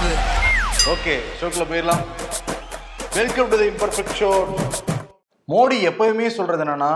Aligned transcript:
மாறுது 0.00 0.18
ஓகே 0.92 1.14
ஷோக்கில் 1.38 1.66
போயிடலாம். 1.70 2.04
Welcome 3.16 3.48
to 3.52 3.56
the 3.60 3.64
imperfect 3.70 4.14
show 4.20 4.28
Modi 5.52 5.76
எப்பயுமே 5.88 6.28
சொல்கிறது 6.36 6.62
என்னென்னா 6.64 6.92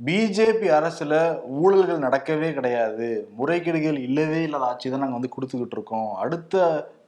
பிஜேபி 0.00 0.68
அரசில் 0.76 1.16
ஊழல்கள் 1.62 2.04
நடக்கவே 2.04 2.48
கிடையாது. 2.58 3.08
முறைகேடுகள் 3.38 3.98
இல்லவே 4.06 4.40
இல்லாத 4.46 4.64
ஆட்சி 4.70 4.92
தான் 4.92 5.02
நாங்கள் 5.04 5.18
வந்து 5.18 5.32
கொடுத்துக்கிட்டு 5.34 5.76
இருக்கோம். 5.78 6.08
அடுத்த 6.24 6.62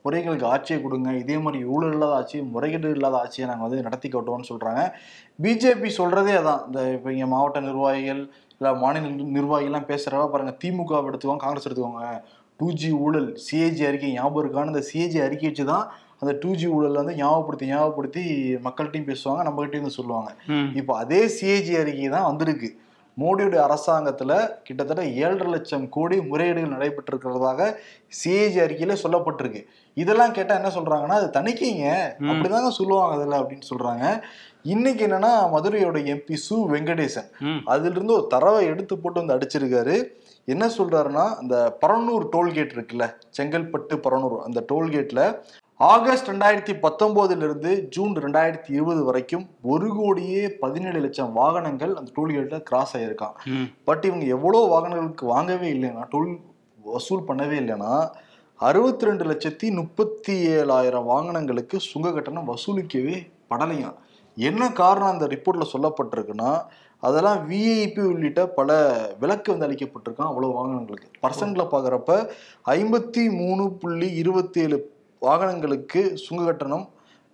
முறைகளுக்கு 0.04 0.46
ஆட்சியை 0.52 0.78
கொடுங்க. 0.84 1.10
இதே 1.22 1.38
மாதிரி 1.46 1.60
ஊழல் 1.74 1.94
இல்லாத 1.96 2.18
ஆட்சி 2.20 2.38
முறைகேடு 2.56 2.92
இல்லாத 2.98 3.16
ஆட்சியை 3.22 3.48
நாங்கள் 3.50 3.66
வந்து 3.66 3.86
நடத்தி 3.88 4.10
காட்டுவோம்னு 4.14 4.50
சொல்கிறாங்க 4.52 4.82
பிஜேபி 5.44 5.90
சொல்கிறதே 6.00 6.34
அதான். 6.42 6.62
இந்த 6.68 6.80
இப்போ 6.98 7.10
இங்கே 7.16 7.30
மாவட்ட 7.34 7.60
நிர்வாகிகள் 7.70 8.22
இல்லை 8.58 8.72
மாநில 8.84 9.14
நிர்வாகிகள்லாம் 9.38 9.90
பேசுகிறவா 9.92 10.26
பாருங்கள் 10.34 10.60
திமுக 10.64 11.02
எடுத்துக்கோங்க 11.10 11.44
காங்கிரஸ் 11.46 11.68
எடுத்துக்கோங்க. 11.68 12.04
டூ 12.60 12.66
ஜி 12.80 12.90
ஊழல் 13.04 13.28
சிஏஜி 13.44 13.82
அறிக்கை 13.88 14.10
ஞாபகம் 14.12 14.42
இருக்கான்னு 14.42 14.72
அந்த 14.72 14.82
சிஏஜி 14.88 15.18
அறிக்கை 15.26 15.46
வச்சு 15.48 15.64
தான் 15.72 15.84
அந்த 16.22 16.32
டூ 16.42 16.50
ஜி 16.60 16.66
ஊழல் 16.76 16.98
வந்து 17.00 17.14
ஞாபகப்படுத்தி 17.20 17.70
ஞாபகப்படுத்தி 17.72 18.22
மக்கள்கிட்டையும் 18.66 19.08
பேசுவாங்க 19.10 19.42
நம்மகிட்டையும் 19.48 19.96
சொல்லுவாங்க. 19.98 20.30
இப்போ 20.80 20.92
அதே 21.02 21.20
சிஏஜி 21.36 21.72
அறிக்கை 21.80 22.08
தான் 22.16 22.28
வந்திருக்கு. 22.30 22.68
மோடியுடைய 23.16 23.60
அரசாங்கத்துல 23.68 24.32
கிட்டத்தட்ட 24.66 25.02
ஏழரை 25.22 25.48
லட்சம் 25.54 25.86
கோடி 25.96 26.16
முறையீடுகள் 26.30 26.74
நடைபெற்றிருக்கிறதாக 26.74 27.60
சிஏஜி 28.20 28.58
அறிக்கையில 28.64 28.94
சொல்லப்பட்டிருக்கு. 29.02 29.62
இதெல்லாம் 30.02 30.36
கேட்டா 30.36 30.54
என்ன 30.60 30.70
சொல்றாங்கன்னா 30.78 31.18
அது 31.20 31.28
தணிக்கைங்க. 31.38 31.88
அப்படிதாங்க 32.30 32.70
சொல்லுவாங்க 32.80 33.16
அதுல 33.18 33.40
அப்படின்னு 33.42 33.70
சொல்றாங்க. 33.72 34.04
இன்னைக்கு 34.74 35.02
என்னன்னா 35.08 35.32
மதுரையோட 35.54 35.98
எம்பி 36.14 36.36
சு 36.46 36.56
வெங்கடேசன். 36.74 37.28
அதுல 37.74 37.94
இருந்து 37.96 38.16
ஒரு 38.18 38.26
தரவை 38.36 38.62
எடுத்து 38.72 38.96
போட்டு 39.02 39.22
வந்து 39.22 39.36
அடிச்சிருக்காரு. 39.36 39.96
என்ன 40.48 40.64
சொல்றாருன்னா 40.76 41.24
இந்த 41.42 41.56
பரனூர் 41.82 42.24
டோல்கேட் 42.32 42.72
இருக்குல்ல 42.76 43.04
செங்கல்பட்டு 43.36 43.96
பரனூர் 44.04 44.36
அந்த 44.44 44.60
டோல்கேட்ல 44.68 45.22
ஆகஸ்ட் 45.80 46.30
ரெண்டாயிரத்தி 46.30 46.72
பத்தொன்பதுல 46.82 47.46
இருந்து 47.46 47.70
ஜூன் 47.94 48.12
ரெண்டாயிரத்தி 48.18 48.70
இருபது 48.76 49.00
வரைக்கும் 49.06 49.44
ஒரு 49.66 49.88
கோடியே 49.96 50.42
பதினேழு 50.60 50.98
லட்சம் 51.00 51.32
வாகனங்கள் 51.38 51.92
அந்த 51.98 52.10
டோல்கேட்ல 52.16 52.58
கிராஸ் 52.68 52.94
ஆயிருக்கான் 52.98 53.34
ம். 53.52 53.66
பட் 53.84 54.04
இவங்க 54.08 54.26
எவ்வளோ 54.36 54.60
வாகனங்களுக்கு 54.68 55.26
வாங்கவே 55.32 55.70
இல்லைன்னா 55.74 56.04
டோல் 56.12 56.28
வசூல் 56.88 57.26
பண்ணவே 57.28 57.56
இல்லைன்னா 57.62 57.92
அறுபத்தி 58.60 59.08
ரெண்டு 59.08 59.24
லட்சத்தி 59.28 59.66
முப்பத்தி 59.76 60.34
ஏழாயிரம் 60.54 61.08
வாகனங்களுக்கு 61.08 61.76
சுங்க 61.86 62.08
கட்டணம் 62.12 62.50
வசூலிக்கவே 62.50 63.16
படலையாம் 63.50 63.96
என்ன 64.36 64.62
காரணம் 64.76 65.12
அந்த 65.12 65.26
ரிப்போர்ட்ல 65.32 65.64
சொல்லப்பட்டிருக்குன்னா 65.72 66.50
அதெல்லாம் 67.02 67.38
விஐபி 67.50 68.02
உள்ளிட்ட 68.12 68.40
பல 68.58 68.70
விலக்கு 69.22 69.52
வந்து 69.52 69.68
அளிக்கப்பட்டிருக்கான் 69.68 70.30
அவ்வளோ 70.30 70.50
வாகனங்களுக்கு. 70.56 71.08
பர்சன்ட்ல 71.24 71.64
பார்க்குறப்ப 71.74 72.12
ஐம்பத்தி 72.78 73.24
மூணு 73.40 73.64
புள்ளி 73.82 74.10
இருபத்தி 74.22 74.60
ஏழு 74.64 74.78
வாகனங்களுக்கு 75.22 76.02
சுங்க 76.24 76.42
கட்டணம் 76.44 76.86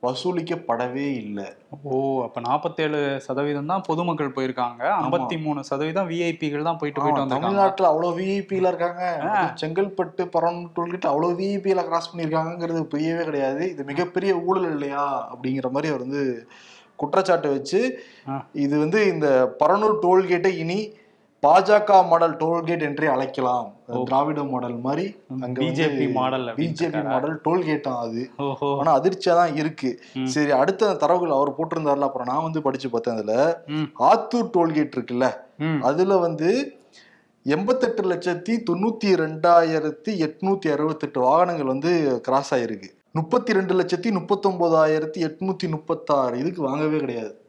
வசூலிக்கப்படவே 0.03 1.07
இல்லை. 1.23 1.47
ஓ 1.89 1.95
அப்ப 2.25 2.41
நாற்பத்தேழு 2.45 2.99
சதவீதம் 3.25 3.71
தான் 3.71 3.85
பொதுமக்கள் 3.89 4.35
போயிருக்காங்க. 4.37 4.83
ஐம்பத்தி 5.05 5.37
மூணு 5.45 5.61
சதவீதம் 5.71 6.09
விஐபிகள் 6.11 6.67
தான் 6.69 6.79
போயிட்டு 6.81 7.01
போயிட்டு 7.01 7.21
ஆமா, 7.21 7.25
வந்திருக்காங்க. 7.25 7.49
தமிழ்நாட்டுல 7.49 7.91
அவ்வளவு 7.93 8.17
விஐபில 8.19 8.71
இருக்காங்க. 8.73 9.03
செங்கல்பட்டு 9.63 10.25
பரன் 10.37 10.61
டோல்கிட்ட 10.77 11.09
அவ்வளவு 11.13 11.39
விஐபில 11.41 11.85
கிராஸ் 11.89 12.11
பண்ணியிருக்காங்கிறது 12.11 12.83
புரியவே 12.95 13.25
கிடையாது. 13.31 13.63
இது 13.75 13.91
மிகப்பெரிய 13.93 14.35
ஊழல் 14.49 14.71
இல்லையா 14.75 15.05
அப்படிங்கிற 15.35 15.71
மாதிரி 15.77 15.93
அவர் 15.95 16.07
வந்து 16.07 16.25
குற்றச்சாட்டு 17.03 17.49
வச்சு. 17.57 17.81
இது 18.65 18.75
வந்து 18.85 19.01
இந்த 19.13 19.29
பரனூர் 19.61 19.99
டோல்கேட்டை 20.07 20.53
இனி 20.65 20.81
பாஜக 21.43 21.99
மாடல் 22.11 22.33
டோல்கேட் 22.41 22.85
என்றே 22.87 23.09
அழைக்கலாம். 23.13 23.67
திராவிட 24.09 24.41
மாடல் 24.53 24.75
மாதிரி 24.87 25.05
அங்க 25.45 25.59
BJP 25.65 25.99
மாடல் 26.17 26.47
பிஜேபி 26.57 27.03
மாடல் 27.11 27.37
டோல்கேட்டாம் 27.45 28.01
அது. 28.07 28.23
ஓஹோ. 28.47 28.71
ஆனா 28.81 28.91
அதிர்ச்சியா 28.99 29.35
தான் 29.41 29.55
இருக்கு. 29.61 29.91
சரி 30.35 30.53
அடுத்த 30.61 30.91
தரவுகள் 31.03 31.37
அவர் 31.37 31.57
போட்டிருந்தாருல 31.59 32.09
அப்புறம் 32.09 32.31
நான் 32.33 32.47
வந்து 32.49 32.65
படிச்சு 32.67 32.91
பார்த்தேன் 32.95 33.17
அதுல. 33.19 33.37
ஆத்தூர் 34.11 34.53
டோல்கேட் 34.57 34.97
இருக்குல்ல. 34.99 35.29
அதுல 35.91 36.19
வந்து 36.27 36.51
எண்பத்தெட்டு 37.47 38.03
லட்சத்தி 38.13 38.55
தொண்ணூத்தி 38.69 39.11
ரெண்டாயிரத்தி 39.23 40.13
எட்நூத்தி 40.27 40.69
அறுபத்தெட்டு 40.75 41.21
வாகனங்கள் 41.29 41.73
வந்து 41.75 41.93
கிராஸ் 42.27 42.53
ஆயிருக்கு. 42.57 42.91
முப்பத்தி 43.13 43.53
ரெண்டு 43.53 43.75
லட்சத்தி 43.75 44.11
முப்பத்தொம்போதாயிரத்தி 44.11 45.19
எட்நூத்தி 45.19 45.69
முப்பத்தாறு. 45.69 46.39
இதுக்கு 46.39 46.63
வாங்கவே 46.63 46.99
கிடையாது. 46.99 47.41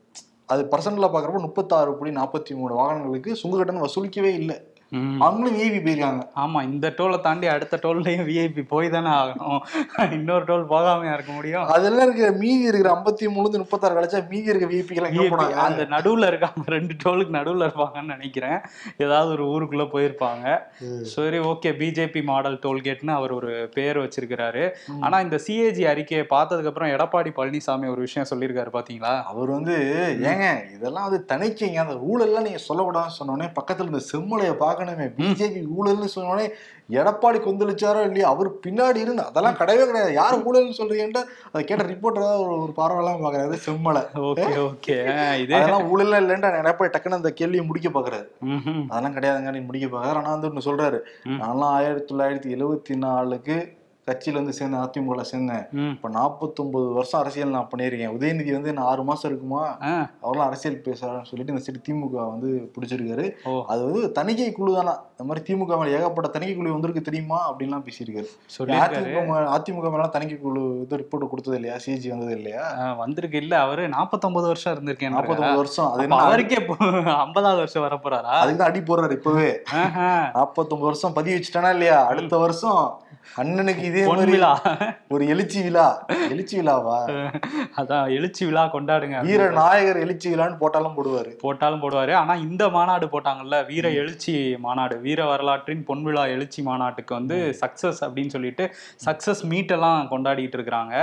அது 0.46 0.68
பர்சன்டில் 0.72 1.14
பார்க்குறப்ப 1.14 1.40
முப்பத்தாறு 1.40 1.98
புள்ளி 1.98 2.16
நாற்பத்தி 2.16 2.56
மூணு 2.56 2.74
வாகனங்களுக்கு 2.74 3.36
சுங்க 3.36 3.58
கட்டணம் 3.58 3.82
வசூலிக்கவே 3.82 4.34
இல்லை. 4.34 4.69
அவங்களும் 4.92 5.58
ஏவி 5.58 5.78
போயிருக்காங்க. 5.78 6.22
ஆமா 6.36 6.64
இந்த 6.64 6.94
டோலை 6.98 7.22
தாண்டி 7.22 7.48
அடுத்த 7.48 7.80
டோல்லையும் 7.84 8.26
விஐபி 8.30 8.68
போய் 8.68 8.90
தானே 8.90 9.10
ஆகணும். 9.10 9.60
இன்னொரு 10.18 10.44
டோல் 10.44 10.66
போகாமையா 10.70 11.14
இருக்க 11.14 11.32
முடியும்? 11.32 11.66
அதெல்லாம் 11.66 12.06
இருக்கிற 12.08 12.32
மீதி 12.32 12.64
இருக்கிற 12.64 12.94
ஐம்பத்தி 12.96 13.30
மூணு 13.30 13.58
முப்பத்தாறு 13.58 13.96
கழிச்சா 13.96 14.30
மீதி 14.30 14.50
இருக்க 14.50 14.68
போனாங்க? 14.68 15.54
அந்த 15.54 15.84
நடுவுல 15.84 16.28
இருக்காங்க 16.28 16.64
ரெண்டு 16.68 16.96
டோலுக்கு 17.04 17.38
நடுவுல 17.40 17.68
இருப்பாங்கன்னு 17.68 18.14
நினைக்கிறேன். 18.16 18.58
ஏதாவது 18.98 19.32
ஒரு 19.32 19.46
ஊருக்குள்ள 19.46 19.86
போயிருப்பாங்க. 19.94 20.46
சரி 21.02 21.40
ஓகே 21.40 21.72
பிஜேபி 21.82 22.24
மாடல் 22.24 22.60
டோல்கேட்னு 22.66 23.12
அவர் 23.12 23.32
ஒரு 23.32 23.70
பேர் 23.74 23.98
வச்சிருக்கிறாரு. 23.98 24.66
ஆனா 25.02 25.20
இந்த 25.20 25.40
சிஏஜி 25.48 25.88
அறிக்கையை 25.88 26.26
பார்த்ததுக்கு 26.30 26.66
அப்புறம் 26.66 26.90
எடப்பாடி 26.90 27.34
பழனிசாமி 27.36 27.90
ஒரு 27.90 28.02
விஷயம் 28.02 28.30
சொல்லியிருக்காரு 28.30 28.70
பாத்தீங்களா? 28.74 29.24
அவர் 29.24 29.50
வந்து 29.50 29.76
ஏங்க 30.32 30.74
இதெல்லாம் 30.76 31.10
வந்து 31.10 31.26
தணிக்கைங்க. 31.34 31.80
அந்த 31.80 31.96
ஊழல்லாம் 32.10 32.42
நீங்க 32.42 32.60
சொல்லக்கூடாதுன்னு 32.70 33.20
சொன்னோடனே 33.20 33.50
பக்கத்துல 33.60 33.92
இந்த 33.94 34.04
செம்மலையை 34.12 34.78
பார்க்கணுமே. 34.80 35.08
பிஜேபி 35.20 35.62
ஊழல்னு 35.78 36.10
சொன்னோடனே 36.16 36.48
எடப்பாடி 37.00 37.40
கொந்தளிச்சாரோ 37.46 38.00
இல்லையா 38.08 38.28
அவர் 38.34 38.50
பின்னாடி 38.66 39.00
இருந்து 39.06 39.24
அதெல்லாம் 39.30 39.58
கிடையவே 39.60 39.84
கிடையாது. 39.90 40.12
யார் 40.20 40.38
ஊழல்னு 40.50 40.78
சொல்றீங்கன்ட்டு 40.78 41.22
அதை 41.52 41.62
கேட்ட 41.64 41.84
ரிப்போர்ட்டர் 41.92 42.42
ஒரு 42.44 42.54
ஒரு 42.66 42.74
பார்வையெல்லாம் 42.80 43.24
பாக்குறாரு 43.24 43.58
செம்மலை. 43.66 44.04
Okay 44.30 44.48
okay. 44.68 44.98
இதே 45.44 45.58
அதெல்லாம் 45.58 45.90
ஊழல் 45.94 46.20
இல்லைன்ட்டு 46.22 46.62
எடப்பாடி 46.62 46.92
டக்குன்னு 46.94 47.20
அந்த 47.22 47.32
கேள்வியை 47.42 47.66
முடிக்க 47.68 47.90
பாக்குறாரு. 47.98 48.28
அதெல்லாம் 48.92 49.18
கிடையாதுங்க 49.18 49.54
நீ 49.58 49.64
முடிக்க 49.70 49.88
பாக்குறாரு 49.88 50.22
ஆனா 50.22 50.32
வந்து 50.36 50.50
ஒண்ணு 50.52 50.68
சொல்றாரு. 50.70 51.02
நான்லாம் 51.42 51.76
ஆயிரத்தி 51.80 52.10
தொள்ளாயிரத்தி 52.14 52.56
எழுவத்தி 52.58 52.96
நாலுக்கு 53.06 53.58
கட்சியில 54.10 54.42
வந்து 54.42 54.58
சேர்ந்தேன் 54.60 54.84
அதிமுகல 54.86 55.26
சேர்ந்தேன். 55.32 55.66
இப்ப 55.96 56.12
நாற்பத்தொன்பது 56.20 56.88
வருஷம் 56.98 57.22
அரசியல் 57.24 57.56
நான் 57.58 57.70
பண்ணியிருக்கேன். 57.74 58.14
உதயநிதி 58.18 58.52
வந்து 58.58 58.74
என்ன 58.74 58.88
ஆறு 58.92 59.04
மாசம் 59.10 59.30
இருக்குமா? 59.32 59.64
அவரெல்லாம் 60.24 60.50
அரசியல் 60.50 60.84
பேசுறாருன்னு 60.88 61.30
சொல்லிட்டு 61.32 61.54
இந்த 61.56 61.64
சைடு 61.68 61.86
திமுக 61.88 62.18
வந்து 62.34 62.52
பிடிச்சிருக்காரு. 62.76 63.28
அது 63.72 63.82
வந்து 63.90 64.04
தணிக்கை 64.20 64.50
குழு 64.58 64.72
தானா? 64.80 64.96
இந்த 65.14 65.28
மாதிரி 65.30 65.44
திமுக 65.48 65.78
மேல 65.80 65.96
ஏகப்பட்ட 65.98 66.28
தணிக்கை 66.36 66.54
குழு 66.58 66.76
வந்திருக்கு 66.76 67.08
தெரியுமா? 67.08 67.40
அப்படின்லாம் 67.50 67.86
பேசியிருக்காரு. 67.88 68.30
அதிமுக 68.84 69.40
அதிமுக 69.56 69.90
மேல 69.96 70.08
தணிக்கை 70.16 70.38
குழு 70.46 70.64
இது 70.84 71.00
ரிப்போர்ட் 71.02 71.32
கொடுத்தது 71.34 71.58
இல்லையா? 71.60 71.76
சிஜி 71.86 72.10
வந்தது 72.14 72.36
இல்லையா? 72.40 72.64
வந்திருக்கு. 73.04 73.42
இல்ல 73.44 73.56
அவரு 73.66 73.84
49 73.96 74.52
வருஷம் 74.52 74.74
இருந்திருக்கேன் 74.76 75.14
நாற்பத்தொன்பது 75.16 75.62
வருஷம். 75.64 75.90
அது 75.94 76.08
அவருக்கே 76.28 76.60
50வது 77.18 77.60
வருஷம் 77.64 77.86
வர 77.88 77.98
போறாரா 78.06 78.34
அதுக்கு 78.42 78.62
தான் 78.62 78.72
அடி 78.72 78.82
போடுறாரு 78.90 79.18
இப்பவே. 79.20 79.50
நாற்பத்தொன்பது 80.38 80.90
வருஷம் 80.92 81.16
பதிவு 81.20 81.36
வச்சுட்டானா 81.38 81.72
இல்லையா? 81.78 82.00
அடுத்த 82.12 82.38
வருஷம் 82.46 82.82
அண்ணனுக்கு 83.38 83.84
இதே 83.90 84.04
பொன் 84.06 84.30
விழா. 84.30 84.62
ஒரு 85.08 85.24
எழுச்சி 85.28 85.62
விழா. 85.62 85.86
எழுச்சி 86.30 86.56
விழாவா? 86.60 86.98
அதான் 87.82 88.12
எழுச்சி 88.16 88.44
விழா 88.46 88.64
கொண்டாடுங்க. 88.74 89.18
வீர 89.28 89.50
நாயகர் 89.50 90.00
எழுச்சி 90.06 90.34
விழான்னு 90.34 90.58
போட்டாலும் 90.58 90.96
போடுவாரு. 90.98 91.32
போட்டாலும் 91.44 91.82
போடுவாரு. 91.84 92.14
ஆனா 92.14 92.36
இந்த 92.36 92.70
மாநாடு 92.70 93.08
போட்டாங்கல்ல 93.14 93.66
வீர 93.66 93.90
எழுச்சி 93.90 94.56
மாநாடு. 94.66 95.00
வீர 95.00 95.26
வரலாற்றின் 95.26 95.84
பொன்விழா 95.88 96.24
எழுச்சி 96.36 96.62
மாநாட்டுக்கு 96.62 97.14
வந்து 97.16 97.38
சக்சஸ் 97.62 98.02
அப்படின்னு 98.08 98.34
சொல்லிட்டு 98.36 98.66
சக்சஸ் 99.06 99.44
மீட் 99.52 99.76
எல்லாம் 99.78 100.08
கொண்டாடிட்டு 100.12 100.58
இருக்கிறாங்க. 100.60 100.96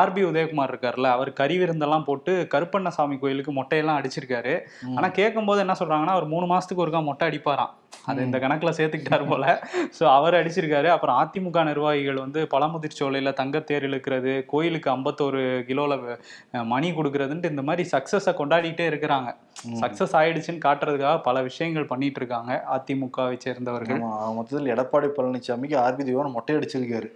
ஆர்பி 0.00 0.24
உதயகுமார் 0.30 0.72
இருக்கார்ல 0.74 1.10
அவர் 1.16 1.32
கறி 1.32 1.58
விருந்தெல்லாம் 1.58 2.04
போட்டு 2.04 2.48
கருப்பண்ணசாமி 2.54 3.18
கோயிலுக்கு 3.18 3.52
மொட்டையெல்லாம் 3.52 4.00
அடிச்சிருக்காரு. 4.00 4.56
ஆனா 4.96 5.08
கேட்கும்போது 5.08 5.60
என்ன 5.66 5.76
சொல்றாங்கன்னா 5.78 6.16
அவர் 6.18 6.32
மூணு 6.34 6.46
மாசத்துக்கு 6.54 6.84
ஒருக்கா 6.86 7.02
மொட்டை 7.04 7.28
அடிப்பாராம். 7.28 7.74
அது 8.04 8.20
இந்த 8.22 8.38
கணக்குல 8.38 8.70
சேர்த்துக்கிட்டாரு 8.76 9.26
போல. 9.28 9.44
சோ 9.96 10.04
அவர் 10.12 10.36
அடிச்சிருக்காரு. 10.36 10.88
அப்புறம் 10.92 11.18
அதிமுக 11.22 11.64
நிர்வாகிகள் 11.64 12.22
வந்து 12.22 12.40
பழமுதிர் 12.52 12.98
சோலையில 12.98 13.32
தங்கத்தேர் 13.38 13.86
இழுக்கிறது 13.86 14.32
கோயிலுக்கு 14.46 14.90
ஐம்பத்தோரு 14.92 15.40
கிலோல 15.68 15.94
அஹ், 16.54 16.66
மணி 16.68 16.90
கொடுக்கறதுன்ட்டு 16.92 17.50
இந்த 17.50 17.64
மாதிரி 17.64 17.84
சக்சஸை 17.92 18.34
கொண்டாடிட்டே 18.38 18.86
இருக்கிறாங்க. 18.90 19.28
சக்சஸ் 19.80 20.14
ஆயிடுச்சுன்னு 20.18 20.64
காட்டுறதுக்காக 20.64 21.18
பல 21.22 21.36
விஷயங்கள் 21.42 21.86
பண்ணிட்டு 21.86 22.20
இருக்காங்க 22.20 22.52
அதிமுகவை 22.74 23.36
சேர்ந்தவர்கள் 23.38 24.00
மொத்தத்தில் 24.36 24.72
எடப்பாடி 24.74 25.08
பழனிசாமிக்கு 25.10 25.76
ஆர்பி 25.76 26.04
தேவன் 26.04 26.34
மொட்டை 26.36 26.56
அடிச்சிருக்காரு 26.56 27.08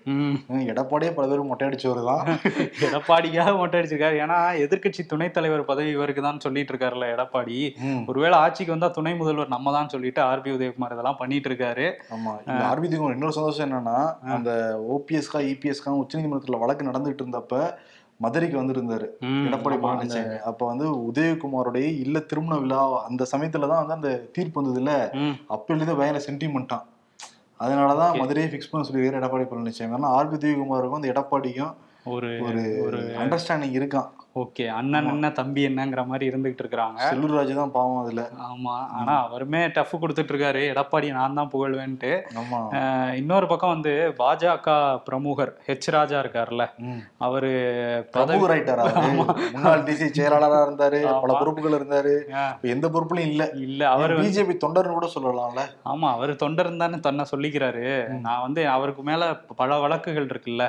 எடப்பாடியே 0.70 1.12
பல 1.12 1.26
பேர் 1.26 1.50
மொட்டை 1.50 1.66
அடிச்சவர் 1.68 2.02
தான். 2.02 2.22
எடப்பாடிக்காக 2.86 3.54
மொட்டை 3.60 3.78
அடிச்சிருக்காரு 3.80 4.16
ஏன்னா 4.22 4.38
எதிர்க்கட்சி 4.64 5.04
துணைத் 5.06 5.36
தலைவர் 5.36 5.64
பதவி 5.64 5.90
இவருக்கு 5.90 6.22
தான் 6.22 6.42
சொல்லிட்டு 6.44 6.72
இருக்காருல்ல 6.72 7.08
எடப்பாடி 7.14 7.58
ஒருவேளை 8.06 8.36
ஆட்சிக்கு 8.40 8.74
வந்தா 8.74 8.90
துணை 8.90 9.14
முதல்வர் 9.14 9.54
நம்ம 9.54 9.72
தான் 9.72 9.92
சொல்லிட்டு 9.94 10.22
ஆர்பி 10.26 10.52
உதயகுமார் 10.56 10.96
இதெல்லாம் 10.96 11.20
பண்ணிட்டு 11.20 11.50
இருக்காரு 11.50 11.86
ஆமா 12.10 12.34
இந்த 12.42 12.62
ஆர்பி 12.70 12.88
தேவன் 12.88 13.16
இன்னொரு 13.16 13.38
சந்தோஷம் 13.38 13.66
என்னன்னா 13.68 13.98
அந்த 14.30 14.50
ஓபிஎஸ்கா 14.94 15.40
இபிஎஸ்கா 15.50 15.96
உச்சநீதிமன்றத்துல 16.00 16.60
வழக்கு 16.60 16.90
நடந்துட்டு 16.90 17.24
இருந்தப்ப 17.24 17.56
மதுரைக்கு 18.20 18.56
வந்திருந்தாரு. 18.60 19.06
எடப்பாடி 19.48 19.76
பழனிசாமி. 19.82 20.38
அப்ப 20.50 20.66
வந்து 20.66 20.86
உதயகுமாரோடைய 21.08 21.86
இல்ல 22.04 22.16
திருமண 22.30 22.56
விழா 22.62 22.80
அந்த 23.08 23.26
சமயத்துல 23.32 23.68
தான் 23.72 23.82
வந்து 23.82 23.96
அந்த 23.98 24.10
தீர்ப்பு 24.36 24.58
வந்தது 24.60 24.80
இல்ல 24.82 24.94
அப்ப 25.48 25.66
இருந்து 25.74 25.98
பயங்கர 26.00 26.22
சென்டிமெண்ட்டான் 26.28 26.86
அதனாலதான் 27.60 28.18
மதுரையை 28.18 28.48
ஃபிக்ஸ் 28.50 28.70
பண்ண 28.70 28.86
சொல்லியிருக்காரு 28.86 29.20
எடப்பாடி 29.20 29.46
பழனிசாமி. 29.48 29.94
ஏன்னா 29.96 30.10
ஆர்பி 30.18 30.36
உதயகுமாருக்கும் 30.38 31.00
அந்த 31.00 31.12
எடப்பாடிக்கும் 31.14 31.74
ஒரு 32.14 32.28
ஒரு 32.84 33.00
அண்டர்ஸ்டாண்டிங் 33.22 33.74
இருக்கான் 33.78 34.08
ஓகே 34.36 34.64
அண்ணன் 34.78 35.08
என்ன 35.12 35.28
தம்பி 35.38 35.62
என்னங்கிற 35.68 36.02
மாதிரி 36.10 36.24
இருந்துகிட்டு 36.30 36.62
இருக்கிறாங்க. 36.62 36.98
செல்லூர் 37.10 37.34
ராஜு 37.36 37.54
தான் 37.58 37.72
பாவம் 37.76 38.00
அதுல. 38.02 38.22
ஆமா 38.48 38.74
ஆனா 38.98 39.14
அவருமே 39.26 39.60
டஃப் 39.76 39.94
கொடுத்துட்டு 40.02 40.32
இருக்காரு. 40.32 40.60
எடப்பாடி 40.72 41.08
நான் 41.16 41.38
தான் 41.38 41.50
புகழ்வேன்ட்டு. 41.54 42.12
இன்னொரு 43.20 43.46
பக்கம் 43.52 43.72
வந்து 43.74 43.92
பாஜக 44.20 44.68
பிரமுகர் 45.06 45.52
ஹெச் 45.68 45.88
ராஜா 45.96 46.18
இருக்காருல்ல. 46.24 46.66
அவரு 47.28 47.50
பிரபு 48.14 48.50
ரைட்டர் 48.52 48.82
முன்னாள் 49.54 49.84
டிசி 49.88 50.08
செயலாளரா 50.18 50.60
இருந்தாரு. 50.68 51.00
பல. 51.24 51.38
பொறுப்புகள் 51.40 51.76
இருந்தாரு. 51.78 52.14
எந்த 52.74 52.88
பொறுப்புலையும் 52.94 53.32
இல்ல. 53.34 53.46
இல்ல 53.66 53.82
அவர் 53.96 54.14
பிஜேபி 54.22 54.56
தொண்டர்னு 54.66 54.96
கூட 54.98 55.10
சொல்லலாம்ல. 55.16 55.64
ஆமா 55.94 56.08
அவர் 56.18 56.34
தொண்டர்னு 56.44 56.82
தானே 56.84 57.00
தன்னை 57.08 57.26
சொல்லிக்கிறாரு. 57.34 57.84
நான் 58.28 58.44
வந்து 58.46 58.62
அவருக்கு 58.76 59.04
மேல 59.10 59.32
பல 59.62 59.80
வழக்குகள் 59.86 60.30
இருக்குல்ல. 60.32 60.64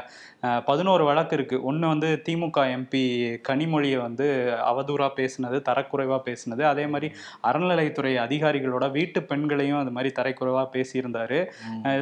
பதினோரு 0.67 1.03
வழக்கு 1.11 1.33
இருக்கு. 1.37 1.57
ஒண்ணு 1.71 1.85
வந்து 1.93 2.11
திமுக 2.27 2.59
எம்பி 2.75 3.05
கனிமொழியை 3.51 4.01
வந்து 4.07 4.27
அவதூறா 4.71 5.09
பேசுனது 5.19 5.59
தரக்குறைவா 5.69 6.19
பேசுனது. 6.27 6.63
அதே 6.73 6.85
மாதிரி 6.87 7.09
அறநிலைத்துறை 7.49 8.13
அதிகாரிகளோட 8.25 8.85
வீட்டு 8.97 9.21
பெண்களையும் 9.23 9.79
அது 9.79 9.91
மாதிரி 9.91 10.13
தரக்குறைவா 10.19 10.63
பேசியிருந்தாரு. 10.75 11.39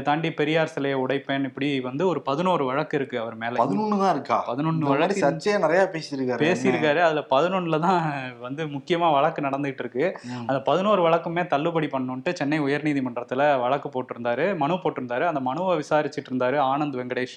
தாண்டி 0.07 0.31
பெரியார் 0.39 0.73
சிலையை 0.75 0.97
உடைப்பேன் 1.01 1.47
இப்படி 1.49 1.67
வந்து 1.79 2.03
ஒரு 2.07 2.21
பதினோரு 2.21 2.63
வழக்கு 2.65 2.97
இருக்கு 2.97 3.19
அவர் 3.19 3.35
மேல. 3.35 3.63
பதினொன்னு 3.63 3.99
தான் 4.03 4.13
இருக்கா? 4.15 4.37
மாதிரி 4.49 4.89
வழக்கு 4.91 5.21
சர்ச்சையா 5.25 5.57
நிறைய 5.59 5.81
பேசியிருக்காரு. 5.93 6.41
பேசியிருக்காரு. 6.45 7.01
அதுல 7.07 7.23
பதினொன்னுல 7.33 7.79
தான் 7.79 8.01
வந்து 8.39 8.65
முக்கியமா 8.75 9.09
வழக்கு 9.17 9.39
நடந்துகிட்டு 9.47 9.83
இருக்கு. 9.85 10.05
அந்த 10.47 10.59
பதினோரு 10.69 11.01
வழக்குமே 11.07 11.43
தள்ளுபடி 11.53 11.87
பண்ணணுன்ட்டு 11.93 12.33
சென்னை 12.33 12.59
உயர்நீதிமன்றத்துல 12.61 13.41
வழக்கு 13.61 13.89
போட்டிருந்தாரு 13.89 14.45
மனு 14.63 14.77
போட்டிருந்தாரு. 14.83 15.25
அந்த 15.31 15.41
மனுவை 15.49 15.73
விசாரிச்சிட்டு 15.81 16.29
இருந்தாரு 16.31 16.57
ஆனந்த் 16.71 16.97
வெங்கடேஷ் 16.99 17.35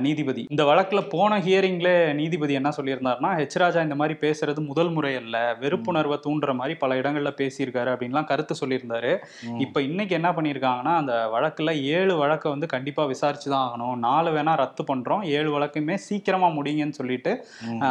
நீதிபதி. 0.00 0.42
இந்த 0.50 0.64
வழக்குல 0.64 1.00
போன 1.14 1.38
ஹியரிங்ல 1.38 1.90
நீதிபதி 2.14 2.52
என்ன 2.60 2.70
சொல்லியிருந்தாருன்னா 2.76 3.30
ஹெச் 3.48 3.60
ராஜா 3.62 3.80
இந்த 3.86 3.96
மாதிரி 3.98 4.14
பேசுறது 4.22 4.60
முதல் 4.68 4.90
முறை 4.94 5.10
அல்ல. 5.20 5.36
வெறுப்புணர்வை 5.60 6.16
தூண்டுற 6.24 6.52
மாதிரி 6.58 6.74
பல 6.80 6.96
இடங்கள்ல 7.00 7.30
பேசியிருக்காரு 7.38 7.90
அப்படின்லாம் 7.92 8.26
கருத்து 8.30 8.54
சொல்லியிருந்தாரு. 8.60 9.12
இப்ப 9.64 9.82
இன்னைக்கு 9.88 10.14
என்ன 10.18 10.30
பண்ணியிருக்காங்கன்னா 10.30 10.94
அந்த 11.02 11.14
வழக்குல 11.34 11.72
ஏழு 11.96 12.14
வழக்கை 12.22 12.48
வந்து 12.54 12.68
கண்டிப்பா 12.74 13.04
விசாரிச்சு 13.12 13.48
தான் 13.54 13.64
ஆகணும். 13.66 13.94
நாலு 14.06 14.30
வேணா 14.36 14.54
ரத்து 14.62 14.84
பண்றோம். 14.90 15.22
ஏழு 15.38 15.50
வழக்குமே 15.56 15.96
சீக்கிரமா 16.08 16.50
முடியுங்கன்னு 16.58 16.98
சொல்லிட்டு 17.00 17.32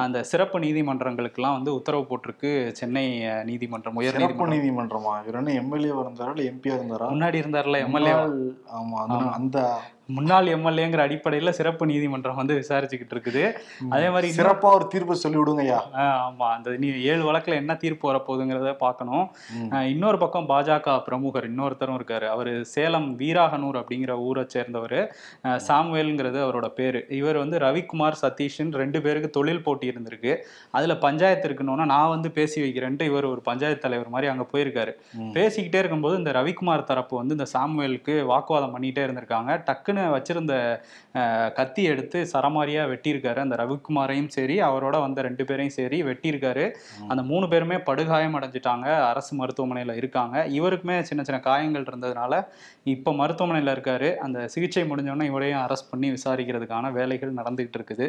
அந்த 0.03 0.23
சிறப்பு 0.31 0.59
நீதிமன்றங்களுக்கெல்லாம் 0.59 1.57
வந்து 1.57 1.73
உத்தரவு 1.79 2.05
போட்டிருக்கு 2.11 2.51
சென்னை 2.79 3.05
நீதிமன்றம் 3.43 3.99
உயர் 4.01 4.21
நீதிமன்றம். 4.55 5.05
இவர் 5.27 5.53
எம்எல்ஏ 5.61 5.91
இருந்தாரா 5.95 6.31
இல்ல 6.35 6.49
எம்பியா 6.53 6.77
இருந்தாரா? 6.79 7.07
முன்னாடி 7.13 7.37
இருந்தார்ல 7.43 7.83
எம்எல்ஏ 7.87 8.15
ஆமா. 8.79 9.01
அந்த 9.37 9.57
முன்னாள் 10.15 10.47
எம்எல்ஏங்கிற 10.55 11.01
அடிப்படையில 11.07 11.51
சிறப்பு 11.57 11.83
நீதிமன்றம் 11.91 12.39
வந்து 12.41 12.55
விசாரிச்சுக்கிட்டு 12.59 13.15
இருக்குது. 13.15 13.43
அதே 13.93 14.07
மாதிரி 14.13 14.27
இன்னும் 14.29 14.39
சிறப்பா 14.39 14.69
ஒரு 14.77 14.85
தீர்ப்பு 14.93 15.15
சொல்லி 15.23 15.39
விடுங்க 15.41 15.63
ஐயா 15.65 15.79
ஆமா. 16.27 16.47
அந்த 16.57 16.75
நீ 16.83 16.87
ஏழு 17.11 17.23
வழக்குல 17.29 17.57
என்ன 17.61 17.75
தீர்ப்பு 17.83 18.05
வரப்போகுதுங்கிறத 18.11 18.73
பார்க்கணும். 18.83 19.25
இன்னொரு 19.93 20.19
பக்கம் 20.23 20.47
பாஜக 20.51 20.95
பிரமுகர் 21.07 21.47
இன்னொருத்தரும் 21.51 21.97
இருக்காரு. 21.99 22.27
அவர் 22.35 22.51
சேலம் 22.73 23.09
வீராகனூர் 23.21 23.79
அப்படிங்கிற 23.81 24.15
ஊரை 24.27 24.45
சேர்ந்தவர். 24.55 24.99
சாம்வேல்ங்கிறது 25.67 26.39
அவரோட 26.45 26.69
பேரு. 26.79 27.01
இவர் 27.19 27.41
வந்து 27.43 27.57
ரவிக்குமார் 27.65 28.19
சதீஷ்னு 28.23 28.81
ரெண்டு 28.83 29.01
பேருக்கு 29.07 29.31
தொழில் 29.37 29.63
போட்டி 29.67 29.91
இருந்திருக்கு. 29.93 30.33
அதுல 30.77 30.95
பஞ்சாயத்து 31.05 31.47
இருக்கணும்னா 31.49 31.87
நான் 31.93 32.13
வந்து 32.15 32.31
பேசி 32.37 32.57
வைக்கிறேன்ட்டு 32.65 33.09
இவர் 33.11 33.31
ஒரு 33.33 33.41
பஞ்சாயத்து 33.49 33.85
தலைவர் 33.85 34.13
மாதிரி 34.15 34.31
அங்க 34.33 34.45
போயிருக்காரு. 34.53 34.93
பேசிக்கிட்டே 35.37 35.81
இருக்கும்போது 35.83 36.15
இந்த 36.21 36.31
ரவிக்குமார் 36.39 36.89
தரப்பு 36.91 37.15
வந்து 37.21 37.37
இந்த 37.39 37.47
சாமுவேலுக்கு 37.55 38.15
வாக்குவாதம் 38.33 38.73
பண்ணிட்டே 38.75 39.05
இருந்திருக்காங்க. 39.07 39.51
டக்குன்னு 39.69 39.96
வச்சிருந்த 40.11 40.53
அஹ், 41.15 41.51
கத்தி 41.51 41.83
எடுத்து 41.83 42.27
சரமாரியா 42.33 42.83
வெட்டியிருக்காரு. 42.87 43.35
அந்த 43.37 43.55
ரவிக்குமாரையும் 43.55 44.27
சரி 44.27 44.61
அவரோட 44.61 44.99
வந்த 44.99 45.21
ரெண்டு 45.21 45.45
பேரையும் 45.45 45.73
சரி 45.73 46.03
வெட்டியிருக்காரு. 46.03 46.65
அந்த 47.07 47.23
மூணு 47.23 47.47
பேருமே 47.47 47.77
படுகாயம் 47.79 48.35
அடைஞ்சிட்டாங்க. 48.35 49.05
அரசு 49.05 49.35
மருத்துவமனையில 49.35 49.95
இருக்காங்க. 49.95 50.45
இவருக்குமே 50.51 51.01
சின்ன 51.01 51.23
சின்ன 51.23 51.39
காயங்கள் 51.39 51.83
இருந்ததுனால 51.83 52.33
இப்ப 52.83 53.11
மருத்துவமனையில 53.13 53.73
இருக்காரு. 53.73 54.15
அந்த 54.17 54.47
சிகிச்சை 54.47 54.83
முடிஞ்சோடனே 54.83 55.23
இவரையும் 55.23 55.59
அரெஸ்ட் 55.59 55.91
பண்ணி 55.91 56.11
விசாரிக்கிறதுக்கான 56.11 56.91
வேலைகள் 56.91 57.33
நடந்துகிட்டு 57.33 57.79
இருக்குது. 57.79 58.07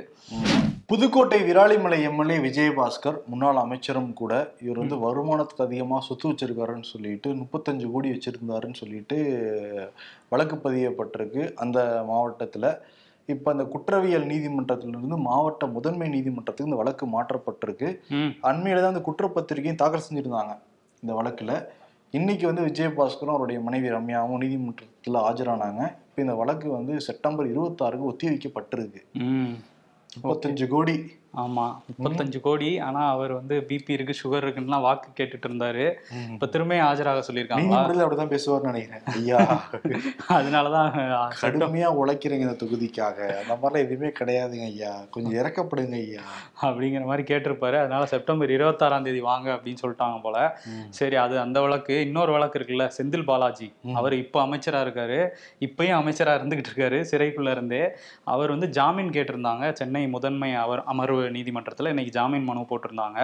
புதுக்கோட்டை 0.91 1.39
விராலிமலை 1.47 1.97
எம்எல்ஏ 2.09 2.37
விஜயபாஸ்கர் 2.45 3.17
முன்னாள் 3.31 3.59
அமைச்சரும் 3.63 4.13
கூட 4.21 4.33
இவர் 4.65 4.81
வந்து 4.83 4.97
வருமானத்துக்கு 5.03 5.65
அதிகமாக 5.65 6.01
சொத்து 6.07 6.27
வச்சிருக்காருன்னு 6.31 6.89
சொல்லிட்டு 6.93 7.31
முப்பத்தஞ்சு 7.41 7.87
கோடி 7.95 8.09
வச்சிருந்தாருன்னு 8.15 8.81
சொல்லிட்டு 8.81 9.19
வழக்கு 10.33 10.57
பதியப்பட்டிருக்கு. 10.65 11.43
அந்த 11.65 11.79
மாவட்டத்தில் 12.13 12.69
இப்போ 13.29 13.49
அந்த 13.55 13.67
குற்றவியல் 13.75 14.27
நீதிமன்றத்திலிருந்து 14.33 15.21
மாவட்ட 15.29 15.71
முதன்மை 15.77 16.11
நீதிமன்றத்துக்கு 16.17 16.71
இந்த 16.71 16.81
வழக்கு 16.83 17.07
மாற்றப்பட்டிருக்கு. 17.17 17.89
அண்மையில 18.51 18.83
தான் 18.83 18.95
அந்த 18.95 19.05
குற்றப்பத்திரிகையும் 19.09 19.81
தாக்கல் 19.85 20.07
செஞ்சிருந்தாங்க 20.09 20.55
இந்த 21.03 21.13
வழக்குல. 21.21 21.53
இன்னைக்கு 22.19 22.45
வந்து 22.51 22.69
விஜயபாஸ்கரும் 22.73 23.37
அவருடைய 23.39 23.61
மனைவி 23.71 23.97
ரம்யாவும் 23.99 24.45
நீதிமன்றத்தில் 24.45 25.25
ஆஜரானாங்க. 25.29 25.83
இப்போ 26.11 26.23
இந்த 26.27 26.37
வழக்கு 26.45 26.69
வந்து 26.81 26.95
செப்டம்பர் 27.09 27.55
இருபத்தாறுக்கு 27.55 28.13
ஒத்தி 28.13 28.27
வைக்கப்பட்டிருக்கு 28.35 29.03
ம் 30.23 30.39
முப்பத்தஞ்சு 30.39 30.67
கோடி 31.33 31.51
ஆமா 31.51 31.65
முப்பத்தஞ்சு 31.99 32.41
கோடி. 32.41 32.79
ஆனா 32.79 33.11
அவர் 33.11 33.33
வந்து 33.33 33.65
பிபி 33.69 33.91
இருக்கு 33.91 34.15
சுகர் 34.23 34.47
இருக்குன்னுலாம் 34.47 34.81
வாக்கு 34.81 35.25
கேட்டுட்டு 35.25 35.47
இருந்தாரு 35.49 35.95
இப்ப 36.33 36.47
திரும்ப 36.47 36.75
ஆஜராக 36.75 37.23
சொல்லியிருக்காங்களா? 37.33 37.55
நீதிமன்றத்தில் 37.55 38.05
அப்படிதான் 38.07 38.33
பேசுவார்னு 38.35 38.73
நினைக்கிறேன். 38.73 39.03
ஐயா. 39.05 39.69
அதனாலதான் 40.39 40.89
கடுமையா 41.43 41.89
உழைக்கிறீங்க 42.01 42.39
இந்த 42.39 42.57
தொகுதிக்காக. 42.65 43.19
அந்த 43.43 43.59
மாதிரிலாம் 43.63 43.77
எதுவுமே 43.77 44.13
கிடையாதுங்க 44.21 44.65
ஐயா. 44.65 45.05
கொஞ்சம் 45.11 45.33
இறக்கப்படுங்க 45.33 45.93
ஐயா. 45.93 46.21
அப்படிங்கிற 46.63 47.05
மாதிரி 47.05 47.35
கேட்டிருப்பாரு. 47.35 47.77
அதனால 47.79 48.07
செப்டம்பர் 48.07 48.51
இருபத்தாறாம் 48.51 49.03
தேதி 49.03 49.21
வாங்க 49.21 49.53
அப்படின்னு 49.53 49.77
சொல்லிட்டாங்க 49.83 50.21
போல. 50.23 50.61
சரி 50.91 51.17
அது 51.17 51.39
அந்த 51.39 51.61
வழக்கு. 51.61 52.01
இன்னொரு 52.01 52.33
வழக்கு 52.33 52.59
இருக்குல்ல 52.59 52.91
செந்தில் 52.99 53.25
பாலாஜி. 53.25 53.73
அவர் 53.95 54.15
இப்போ 54.15 54.45
அமைச்சரா 54.45 54.81
இருக்காரு. 54.87 55.21
இப்பயும் 55.61 55.99
அமைச்சரா 56.01 56.35
இருந்துகிட்டு 56.39 56.71
இருக்காரு 56.75 57.05
சிறைக்குள்ள 57.11 57.51
இருந்தே. 57.51 57.83
அவர் 58.25 58.49
வந்து 58.49 58.69
ஜாமீன் 58.71 59.11
கேட்டிருந்தாங்க. 59.11 59.73
சென்னை 59.73 60.09
முதன்மை 60.09 60.55
அவர் 60.55 60.83
அமர்வு 60.85 61.18
நீதிமன்றத்துல 61.37 61.93
இன்னைக்கு 61.95 62.13
ஜாமீன் 62.19 62.47
மனு 62.49 62.63
போட்டிருந்தாங்க. 62.71 63.19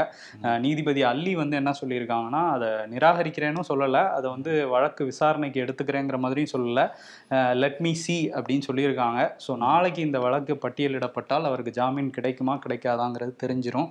நீதிபதி 0.64 1.02
அல்லி 1.12 1.34
வந்து 1.42 1.58
என்ன 1.60 1.72
சொல்லியிருக்காங்கன்னா 1.80 2.42
அதை 2.56 2.68
நிராகரிக்கிறேன்னு 2.94 3.64
சொல்லல. 3.70 4.00
அதை 4.16 4.26
வந்து 4.34 4.52
வழக்கு 4.74 5.04
விசாரணைக்கு 5.10 5.62
எடுத்துக்கிறேங்கிற 5.64 6.18
மாதிரியும் 6.24 6.52
சொல்லல. 6.54 6.84
லெட் 7.62 7.80
மீ 7.86 7.92
சி 8.04 8.18
அப்படின்னு 8.36 8.66
சொல்லியிருக்காங்க. 8.68 9.20
ஸோ 9.46 9.52
நாளைக்கு 9.66 10.02
இந்த 10.08 10.18
வழக்கு 10.26 10.56
பட்டியலிடப்பட்டால் 10.66 11.48
அவருக்கு 11.50 11.76
ஜாமீன் 11.80 12.10
கிடைக்குமா 12.18 12.56
கிடைக்காதாங்கிறது 12.66 13.34
தெரிஞ்சிரும். 13.44 13.90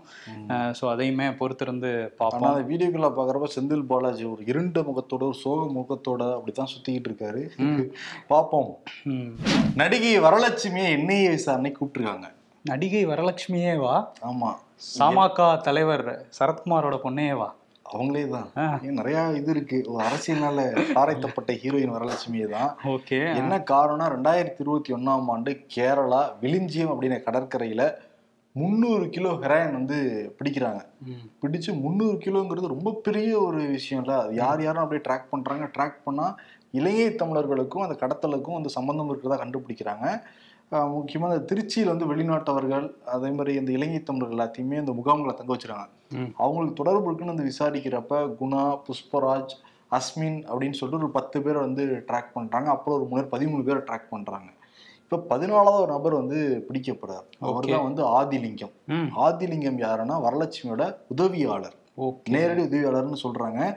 ஸோ 0.80 0.84
அதையுமே 0.94 1.30
பொறுத்திருந்து 1.42 1.92
பார்ப்போம். 2.22 2.50
அந்த 2.51 2.63
வீடியோக்குள்ள 2.72 3.12
பாக்குறப்ப 3.20 3.50
செந்தில் 3.56 3.88
பாலாஜி 3.92 4.25
ஒரு 4.34 4.44
இருண்ட 4.51 4.80
முகத்தோட 4.89 5.24
ஒரு 5.30 5.39
சோக 5.44 5.66
முகத்தோட 5.80 6.22
அப்படித்தான் 6.38 6.72
சுத்திக்கிட்டு 6.74 7.10
இருக்காரு. 7.12 7.42
பாப்போம் 8.32 8.72
ம். 9.13 9.34
நடிகை 9.82 10.13
வரலட்சுமியை 10.25 10.88
என்ஐஏ 10.98 11.30
விசாரணை 11.38 11.72
கூப்பிட்டுருக்காங்க. 11.77 12.27
நடிகை 12.65 13.08
வரலட்சுமியே 13.08 13.77
வா. 13.77 14.13
ஆமா. 14.22 14.50
சாமாக்கா 14.98 15.62
தலைவர் 15.62 16.27
சரத்குமாரோட 16.39 16.96
பொண்ணையே 17.03 17.34
வா. 17.38 17.55
அவங்களே 17.93 18.29
தான். 18.29 18.48
நிறைய 18.82 19.32
இது 19.39 19.51
இருக்கு. 19.51 19.84
ஒரு 19.88 20.05
அரசியல்னால 20.05 20.60
தாரைத்தப்பட்ட 20.93 21.53
ஹீரோயின் 21.53 21.96
வரலட்சுமியே 21.96 22.48
தான். 22.50 22.77
ஓகே. 22.84 23.36
என்ன 23.36 23.58
காரணம்னா 23.72 24.08
ரெண்டாயிரத்தி 24.15 24.62
இருபத்தி 24.65 24.93
ஒண்ணாம் 24.93 25.27
ஆண்டு 25.27 25.65
கேரளா 25.75 26.22
விளிஞ்சியம் 26.41 26.91
அப்படிங்கிற 26.93 27.20
கடற்கரையில 27.24 27.93
முந்நூறு 28.55 29.10
கிலோ 29.10 29.29
ஹெராயின் 29.43 29.72
வந்து 29.72 29.98
பிடிக்கிறாங்க. 30.39 30.82
பிடிச்சு 31.41 31.82
முந்நூறு 31.82 32.17
கிலோங்கிறது 32.17 32.67
ரொம்ப 32.67 32.91
பெரிய 33.03 33.41
ஒரு 33.41 33.58
விஷயம் 33.58 34.03
இல்ல 34.03 34.22
அது 34.22 34.36
யார் 34.36 34.63
யாரும் 34.63 34.84
அப்படியே 34.84 35.05
ட்ராக் 35.08 35.29
பண்றாங்க. 35.29 35.70
ட்ராக் 35.77 36.03
பண்ணா 36.03 36.36
இலங்கை 36.72 37.15
தமிழர்களுக்கும் 37.15 37.86
அந்த 37.86 37.98
கடத்தலுக்கும் 38.03 38.55
அந்த 38.55 38.70
சம்பந்தம் 38.70 39.10
இருக்கிறதா 39.10 39.43
கண்டுபிடிக்கிறாங்க. 39.43 40.08
ஆஹ் 40.74 40.92
முக்கியமா 40.96 41.38
இந்த 41.38 41.39
திருச்சியில் 41.39 41.86
வந்து 41.86 42.15
வெளிநாட்டவர்கள் 42.15 43.03
அதே 43.03 43.30
மாதிரி 43.30 43.53
இந்த 43.53 43.72
இலங்கை 43.72 44.03
தமிழர்கள் 44.03 44.39
எல்லாத்தையுமே 44.39 44.74
இந்த 44.74 44.92
முகாம்களை 44.92 45.34
தங்க 45.34 45.56
வச்சிருக்காங்க. 45.56 45.92
அவங்களுக்கு 46.38 46.84
தொடர்பு 46.84 47.13
இருக்குன்னு 47.13 47.36
வந்து 47.36 47.51
விசாரிக்கிறப்ப 47.51 48.36
குணா 48.42 48.82
புஷ்பராஜ் 48.88 49.53
அஸ்மின் 49.92 50.39
அப்படின்னு 50.44 50.74
சொல்லிட்டு 50.74 50.98
ஒரு 50.98 51.10
பத்து 51.10 51.42
பேரை 51.42 51.62
வந்து 51.62 52.03
ட்ராக் 52.08 52.32
பண்றாங்க. 52.34 52.70
அப்புறம் 52.70 53.00
ஒரு 53.00 53.10
மூணு 53.10 53.22
பதிமூணு 53.22 53.63
பேரை 53.63 53.82
ட்ராக் 53.82 54.10
பண்றாங்க. 54.10 54.51
இப்ப 55.12 55.38
பதினாலாவது 55.38 55.82
ஒரு 55.82 55.92
நபர் 55.92 56.13
வந்து 56.13 56.65
பிடிக்கப்படுறார். 56.70 57.27
அவர் 57.39 57.65
தான் 57.65 57.94
வந்து 57.94 58.03
ஆதிலிங்கம். 58.03 58.72
ஆதிலிங்கம் 59.18 59.80
யாருன்னா 59.86 60.24
வரலட்சுமியோட 60.27 60.96
உதவியாளர். 61.08 61.74
நேரடி 62.30 62.63
உதவியாளர்னு 62.63 63.15
சொல்றாங்க. 63.24 63.74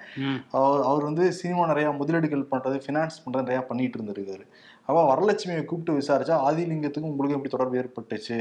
அவர் 0.82 1.02
வந்து 1.02 1.32
சினிமா 1.32 1.66
நிறைய 1.66 1.90
முதலீடுகள் 1.90 2.46
பண்றது 2.50 2.80
ஃபினான்ஸ் 2.86 3.18
பண்றது 3.24 3.42
நிறைய 3.42 3.62
பண்ணிட்டு 3.62 4.02
இருந்திருக்காரு. 4.02 4.46
அப்போ 4.86 5.00
வரலட்சுமியை 5.14 5.64
கூப்பிட்டு 5.64 6.00
விசாரிச்சா 6.00 6.36
ஆதிலிங்கத்துக்கும் 6.48 7.12
உங்களுக்கும் 7.12 7.38
எப்படி 7.38 7.54
தொடர்பு 7.56 7.78
ஏற்பட்டுச்சு? 7.78 8.38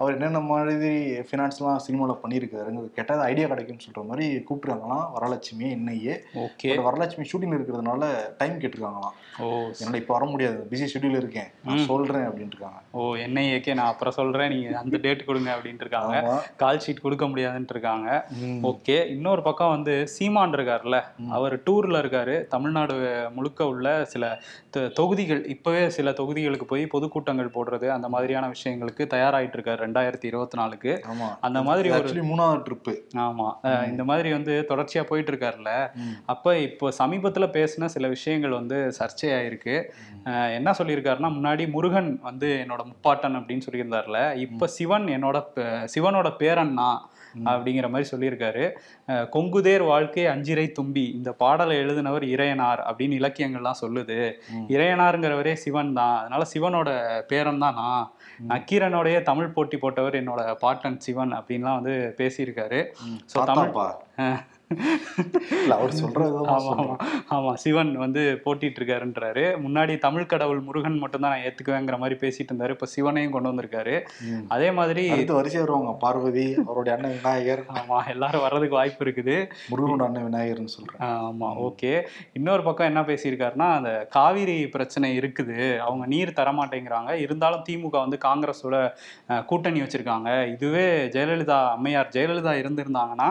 அவர் 0.00 0.14
என்னென்ன 0.14 0.40
மாதிரி 0.40 0.90
ஃபினான்ஸ்லாம் 1.28 1.76
சினிமாவில் 1.76 2.20
பண்ணியிருக்காருங்க 2.22 2.82
கேட்டால் 2.94 3.20
ஐடியா 3.20 3.46
கிடைக்கும்னு 3.46 3.86
சொல்ற 3.86 4.02
மாதிரி 4.06 4.26
கூப்பிட்டுருக்காங்களாம் 4.38 5.06
வரலட்சுமி 5.16 5.66
என்னையே. 5.70 6.14
ஓகே. 6.44 6.70
வரலட்சுமி 6.86 7.24
ஷூட்டிங் 7.30 7.54
இருக்கிறதுனால 7.56 8.04
டைம் 8.38 8.56
கேட்டிருக்காங்களாம். 8.60 9.16
ஓ 9.38 9.46
என்னோட 9.80 9.94
இப்போ 9.94 10.14
வர 10.14 10.24
முடியாது. 10.24 10.66
பிஸி 10.70 10.86
ஷெட்யூல் 10.92 11.16
இருக்கேன். 11.16 11.50
நான் 11.64 11.84
சொல்றேன் 11.84 12.26
அப்படின்ட்டு 12.28 12.56
இருக்காங்க 12.56 12.80
ஓ 12.92 13.16
என்ஐஏக்கே 13.16 13.74
நான் 13.74 13.86
அப்புறம் 13.86 14.12
சொல்றேன். 14.12 14.48
நீங்க 14.48 14.78
அந்த 14.78 14.96
டேட் 15.04 15.24
கொடுங்க 15.24 15.50
அப்படின்ட்டு 15.56 15.84
இருக்காங்க. 15.86 16.14
கால் 16.56 16.82
ஷீட் 16.86 17.00
கொடுக்க 17.00 17.26
முடியாதுன்ட்டு 17.26 17.70
இருக்காங்க. 17.70 18.08
ஓகே. 18.62 19.06
இன்னொரு 19.06 19.42
பக்கம் 19.42 19.68
வந்து 19.68 20.06
சீமான் 20.06 20.52
இருக்காருல்ல. 20.52 21.00
அவர் 21.30 21.56
டூர்ல 21.66 22.02
இருக்காரு. 22.02 22.46
தமிழ்நாடு 22.46 22.96
முழுக்க 23.34 23.66
உள்ள 23.66 24.04
சில 24.04 24.24
தொகுதிகள் 24.94 25.46
இப்பவே 25.46 25.90
சில 25.90 26.10
தொகுதிகளுக்கு 26.10 26.64
போய் 26.64 26.84
பொதுக்கூட்டங்கள் 26.86 27.54
போடுறது 27.54 27.88
அந்த 27.88 28.08
மாதிரியான 28.08 28.48
விஷயங்களுக்கு 28.48 29.04
தயாராயிட்டு 29.14 29.56
இருக்காரு 29.58 29.88
ரெண்டாயிரத்தி 29.90 30.26
இருபத்தி 30.30 30.56
நாலுக்கு. 30.60 30.92
அந்த 31.46 31.60
மாதிரி 31.68 31.88
ஒரு 31.98 32.24
மூணாவது 32.30 32.60
ட்ரிப்பு 32.66 32.94
ஆமா. 33.26 33.48
இந்த 33.90 34.02
மாதிரி 34.10 34.30
வந்து 34.36 34.54
தொடர்ச்சியா 34.70 35.02
போயிட்டு 35.10 35.32
இருக்காருல்ல. 35.32 35.72
அப்ப 36.32 36.56
இப்போ 36.68 36.92
சமீபத்துல 37.00 37.46
பேசின 37.58 37.90
சில 37.94 38.08
விஷயங்கள் 38.16 38.58
வந்து 38.60 38.78
சர்ச்சையாயிருக்கு. 38.98 39.76
என்ன 40.58 40.74
சொல்லியிருக்காருன்னா 40.80 41.30
முன்னாடி 41.36 41.64
முருகன் 41.76 42.10
வந்து 42.28 42.48
என்னோட 42.64 42.82
முப்பாட்டன் 42.90 43.38
அப்படின்னு 43.38 43.66
சொல்லியிருந்தாருல 43.68 44.18
இப்ப 44.44 44.68
சிவன் 44.76 45.08
என்னோட 45.16 45.38
சிவனோட 45.94 46.28
பேரன்னா 46.42 46.90
அப்படிங்கிற 47.50 47.88
மாதிரி 47.90 48.06
சொல்லியிருக்காரு. 48.12 48.64
கொங்குதேர் 49.34 49.82
வாழ்க்கை 49.90 50.24
அஞ்சிரை 50.32 50.64
தும்பி 50.78 51.04
இந்த 51.18 51.30
பாடலை 51.42 51.74
எழுதினவர் 51.82 52.24
இறையனார் 52.34 52.80
அப்படின்னு 52.88 53.18
இலக்கியங்கள்லாம் 53.20 53.80
சொல்லுது. 53.82 54.18
இறையனாருங்கிறவரே 54.74 55.54
சிவன் 55.64 55.92
தான். 55.98 56.16
அதனால 56.20 56.42
சிவனோட 56.54 56.88
பேரன் 57.32 57.62
தான்? 57.64 57.78
நான் 57.82 58.08
நக்கீரனோடைய 58.48 59.22
தமிழ் 59.22 59.52
போட்டி 59.52 59.76
போட்டவர் 59.76 60.16
என்னோட 60.20 60.42
பாட்டன் 60.60 60.98
சிவன் 60.98 61.32
அப்படின்லாம் 61.32 61.78
வந்து 61.80 62.14
பேசியிருக்காரு. 62.18 62.80
ஸோ 63.32 63.44
தமிழ் 63.44 63.74
அவர் 65.74 65.92
சொல்றதுதான் 66.00 66.50
ஆமா 66.54 66.72
ஆமா. 66.80 66.94
ஆமா 67.36 67.52
சிவன் 67.62 67.90
வந்து 68.02 68.22
போட்டிட்டு 68.44 68.78
இருக்காருன்றாரு 68.80 69.44
முன்னாடி 69.64 69.94
தமிழ் 70.04 70.28
கடவுள் 70.32 70.60
முருகன் 70.66 70.98
மட்டும் 71.02 71.22
தான் 71.24 71.32
நான் 71.34 71.44
ஏத்துக்குவேங்கிற 71.48 71.96
மாதிரி 72.02 72.16
பேசிட்டு 72.20 72.50
இருந்தாரு 72.52 72.74
இப்ப 72.76 72.88
சிவனையும் 72.92 73.34
கொண்டு 73.34 73.50
வந்திருக்காரு. 73.50 73.94
அதே 74.54 74.68
மாதிரி 74.78 75.04
அடுத்து 75.14 75.36
வருவாங்க 75.62 75.94
பார்வதி 76.04 76.46
அவருடைய 76.66 76.92
அண்ணன் 76.96 77.16
விநாயகர். 77.16 77.62
ஆமா 77.78 77.98
எல்லாரும் 78.14 78.44
வர்றதுக்கு 78.46 78.78
வாய்ப்பு 78.80 79.04
இருக்குது. 79.06 79.36
முருகனோட 79.72 80.04
அண்ணன் 80.08 80.26
விநாயகர்னு 80.28 80.74
சொல்றேன். 80.76 81.02
ஆமா 81.28 81.50
ஓகே. 81.66 81.92
இன்னொரு 82.40 82.64
பக்கம் 82.68 82.90
என்ன 82.90 83.02
பேசியிருக்காருன்னா 83.10 83.68
அந்த 83.78 83.92
காவிரி 84.16 84.56
பிரச்சனை 84.76 85.10
இருக்குது. 85.20 85.58
அவங்க 85.86 86.06
நீர் 86.14 86.36
தரமாட்டேங்கிறாங்க. 86.40 87.10
இருந்தாலும் 87.26 87.66
திமுக 87.68 87.96
வந்து 88.04 88.20
காங்கிரஸோட 88.28 88.76
கூட்டணி 89.50 89.82
வச்சிருக்காங்க. 89.84 90.28
இதுவே 90.54 90.86
ஜெயலலிதா 91.16 91.60
அம்மையார் 91.76 92.14
ஜெயலலிதா 92.18 92.54
இருந்திருந்தாங்கன்னா 92.62 93.28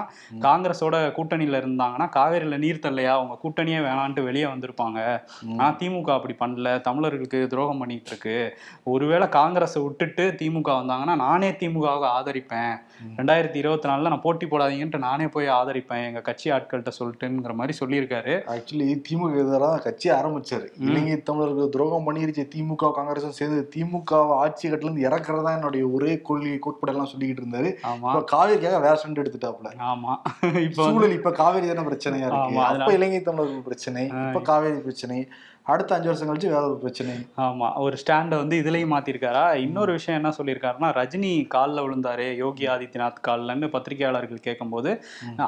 காங்கிரஸோட 0.47 0.95
கூட்டணியில 1.29 1.57
இருந்தாங்கன்னா 1.59 2.07
காவிரியில 2.15 2.57
நீர் 2.57 2.79
தரலையா 2.83 3.05
அவங்க 3.05 3.37
கூட்டணியே 3.43 3.79
வேணான்ட்டு 3.87 4.23
வெளியே 4.23 4.45
வந்திருப்பாங்க. 4.45 5.21
ஆனா 5.57 5.71
திமுக 5.71 6.11
அப்படி 6.11 6.35
பண்ணல. 6.39 6.81
தமிழர்களுக்கு 6.81 7.47
துரோகம் 7.47 7.77
பண்ணிட்டு 7.77 8.09
இருக்கு. 8.09 8.57
ஒருவேளை 8.83 9.29
காங்கிரஸை 9.29 9.81
விட்டுட்டு 9.81 10.35
திமுக 10.37 10.71
வந்தாங்கன்னா 10.71 11.15
நானே 11.15 11.51
திமுகவை 11.51 12.09
ஆதரிப்பேன். 12.17 12.75
ரெண்டாயிரத்தி 13.17 13.55
இருபத்தி 13.55 13.89
நாலுல 13.89 14.01
நான் 14.01 14.21
போட்டி 14.21 14.45
போடாதீங்கன்ட்டு 14.45 14.97
நானே 14.97 15.27
போய் 15.27 15.47
ஆதரிப்பேன். 15.47 16.05
எங்க 16.05 16.21
கட்சி 16.21 16.51
ஆட்கள்கிட்ட 16.51 16.91
சொல்லிட்டுங்கிற 16.99 17.53
மாதிரி 17.53 17.77
சொல்லியிருக்காரு. 17.85 18.33
ஆக்சுவலி 18.55 19.01
திமுக 19.09 19.47
எதிராக 19.47 19.77
கட்சி 19.77 20.09
ஆரம்பிச்சாரு. 20.09 20.67
இலங்கை 20.79 21.21
தமிழர்கள் 21.21 21.69
துரோகம் 21.69 22.07
பண்ணிருச்சு. 22.07 22.47
திமுக 22.55 22.91
காங்கிரஸும் 22.97 23.37
சேர்ந்து 23.39 23.69
திமுக 23.75 24.29
ஆட்சி 24.29 24.69
கட்டுல 24.69 24.91
இருந்து 24.91 25.09
இறக்குறதா 25.09 25.53
என்னுடைய 25.53 25.87
ஒரே 25.87 26.21
கொள்கை 26.21 26.59
கோட்பாடு 26.59 26.93
எல்லாம் 26.93 27.11
சொல்லிக்கிட்டு 27.13 27.43
இருந்தாரு. 27.43 27.69
ஆமா. 27.91 28.23
காவேரிக்காக 28.31 28.81
வேற 28.81 28.95
ஸ்டண்ட் 28.95 29.19
எடுத்துட்டாப்ல 29.19 29.69
ஆமா. 29.89 30.11
இப்போ 30.59 30.83
சூழல் 30.83 31.18
இப்ப 31.19 31.31
காவேரி 31.31 31.67
தானே 31.67 31.83
பிரச்சனையா 31.89 32.27
இருக்கு? 32.29 32.51
அப்ப 32.79 32.93
இலங்கை 32.97 33.21
தமிழர்கள் 33.21 33.67
பிரச்சனை 33.67 34.03
இப்ப 34.27 34.41
காவேரி 34.49 34.79
பிரச்சனை. 34.87 35.17
அடுத்த 35.69 35.95
அஞ்சு 35.95 36.09
வருஷம் 36.09 36.29
கழிச்சு 36.29 36.49
வேற 36.49 36.63
ஒரு 36.67 36.77
பிரச்சனை. 36.79 37.13
ஆமா 37.37 37.67
ஒரு 37.77 37.95
ஸ்டாண்டை 38.01 38.37
வந்து 38.37 38.55
இதுலயும் 38.61 38.93
மாத்திருக்காரா? 38.93 39.43
இன்னொரு 39.59 39.91
விஷயம் 39.91 40.19
என்ன 40.19 40.31
சொல்லியிருக்காருன்னா 40.37 40.89
ரஜினி 40.97 41.31
காலில் 41.47 41.83
விழுந்தாரு 41.85 42.27
யோகி 42.37 42.65
ஆதித்யநாத் 42.67 43.23
கால்லன்னு 43.27 43.69
பத்திரிகையாளர்கள் 43.75 44.45
கேட்கும்போது 44.47 44.91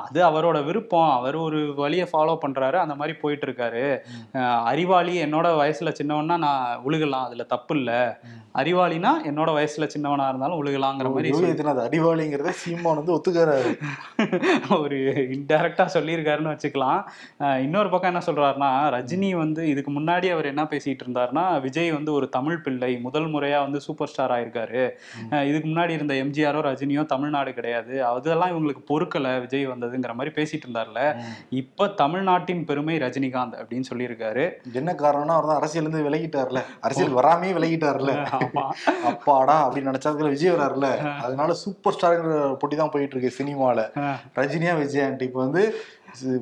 அது 0.01 0.19
அவரோட 0.29 0.57
விருப்பம். 0.65 0.89
அவர் 1.17 1.37
ஒரு 1.41 1.61
வழியை 1.77 2.07
ஃபாலோ 2.11 2.35
பண்றாரு 2.43 2.77
அந்த 2.77 2.95
மாதிரி 2.95 3.15
போயிட்டு 3.19 3.47
இருக்காரு 3.47 3.85
அறிவாளி 4.71 5.15
என்னோட 5.23 5.47
வயசுல 5.61 5.91
சின்னவன்னா 5.99 6.37
நான் 6.39 6.59
உழுகலாம் 6.85 7.27
அதுல 7.27 7.45
தப்பு 7.53 7.75
இல்ல. 7.75 7.91
அறிவாளினா 8.55 9.11
என்னோட 9.27 9.49
வயசுல 9.57 9.85
சின்னவனா 9.91 10.25
இருந்தாலும் 10.29 10.59
உழுகலாங்கிற 10.61 11.09
மாதிரி 11.09 11.29
அடிவாளிங்கிறத 11.85 12.51
சீமான் 12.61 12.99
வந்து 12.99 13.13
ஒத்துக்கிறாரு. 13.15 13.69
ஒரு 14.79 14.97
இன்டைரக்டா 15.35 15.85
சொல்லியிருக்காருன்னு 15.93 16.53
வச்சுக்கலாம். 16.53 16.99
இன்னொரு 17.63 17.89
பக்கம் 17.89 18.11
என்ன 18.11 18.23
சொல்றாருன்னா 18.25 18.71
ரஜினி 18.95 19.29
வந்து 19.35 19.61
இதுக்கு 19.67 19.91
முன்னாடி 19.91 20.09
அவர் 20.35 20.49
என்ன 20.51 20.63
பேசிட்டு 20.71 21.03
இருந்தாருன்னா 21.05 21.43
விஜய் 21.65 21.91
வந்து 21.95 22.11
ஒரு 22.17 22.27
தமிழ் 22.35 22.61
பிள்ளை 22.65 22.89
முதல் 23.05 23.27
முறையா 23.33 23.59
வந்து 23.65 23.79
சூப்பர் 23.85 24.11
ஸ்டார் 24.11 24.33
ஆயிருக்காரு. 24.35 24.83
இதுக்கு 25.49 25.67
முன்னாடி 25.69 25.93
இருந்த 25.97 26.13
எம்ஜிஆரோ 26.23 26.61
ரஜினியோ 26.67 27.05
தமிழ்நாடு 27.13 27.53
கிடையாது. 27.57 27.93
அதெல்லாம் 28.09 28.51
இவங்களுக்கு 28.53 28.83
பொறுக்கல 28.91 29.33
விஜய் 29.45 29.65
வந்ததுங்கிற 29.73 30.13
மாதிரி 30.19 30.33
பேசிட்டு 30.39 30.65
இருந்தார்ல. 30.67 31.01
இப்ப 31.61 31.87
தமிழ்நாட்டின் 32.03 32.63
பெருமை 32.71 32.97
ரஜினிகாந்த் 33.05 33.59
அப்படின்னு 33.61 33.89
சொல்லியிருக்காரு. 33.91 34.45
என்ன 34.81 34.95
காரணம்னா 35.03 35.37
அவர் 35.37 35.49
தான் 35.51 35.59
அரசியல் 35.61 35.85
இருந்து 35.85 36.05
விலகிட்டார்ல. 36.09 36.61
அரசியல் 36.87 37.17
வராமே 37.19 37.51
விலகிட்டார்ல. 37.59 38.13
அப்பாடா 39.11 39.57
அப்படின்னு 39.65 39.91
நினைச்சாதுல 39.91 40.33
விஜய் 40.35 40.53
வராருல. 40.55 40.89
அதனால 41.25 41.53
சூப்பர் 41.63 41.97
ஸ்டார்ங்கிற 41.97 42.37
போட்டி 42.61 42.75
தான் 42.81 42.93
போயிட்டு 42.95 43.15
இருக்கு 43.15 43.37
சினிமால. 43.39 43.79
ரஜினியா 44.41 44.75
விஜயான்ட்டு 44.83 45.27
இப்போ 45.29 45.39
வந்து 45.45 45.63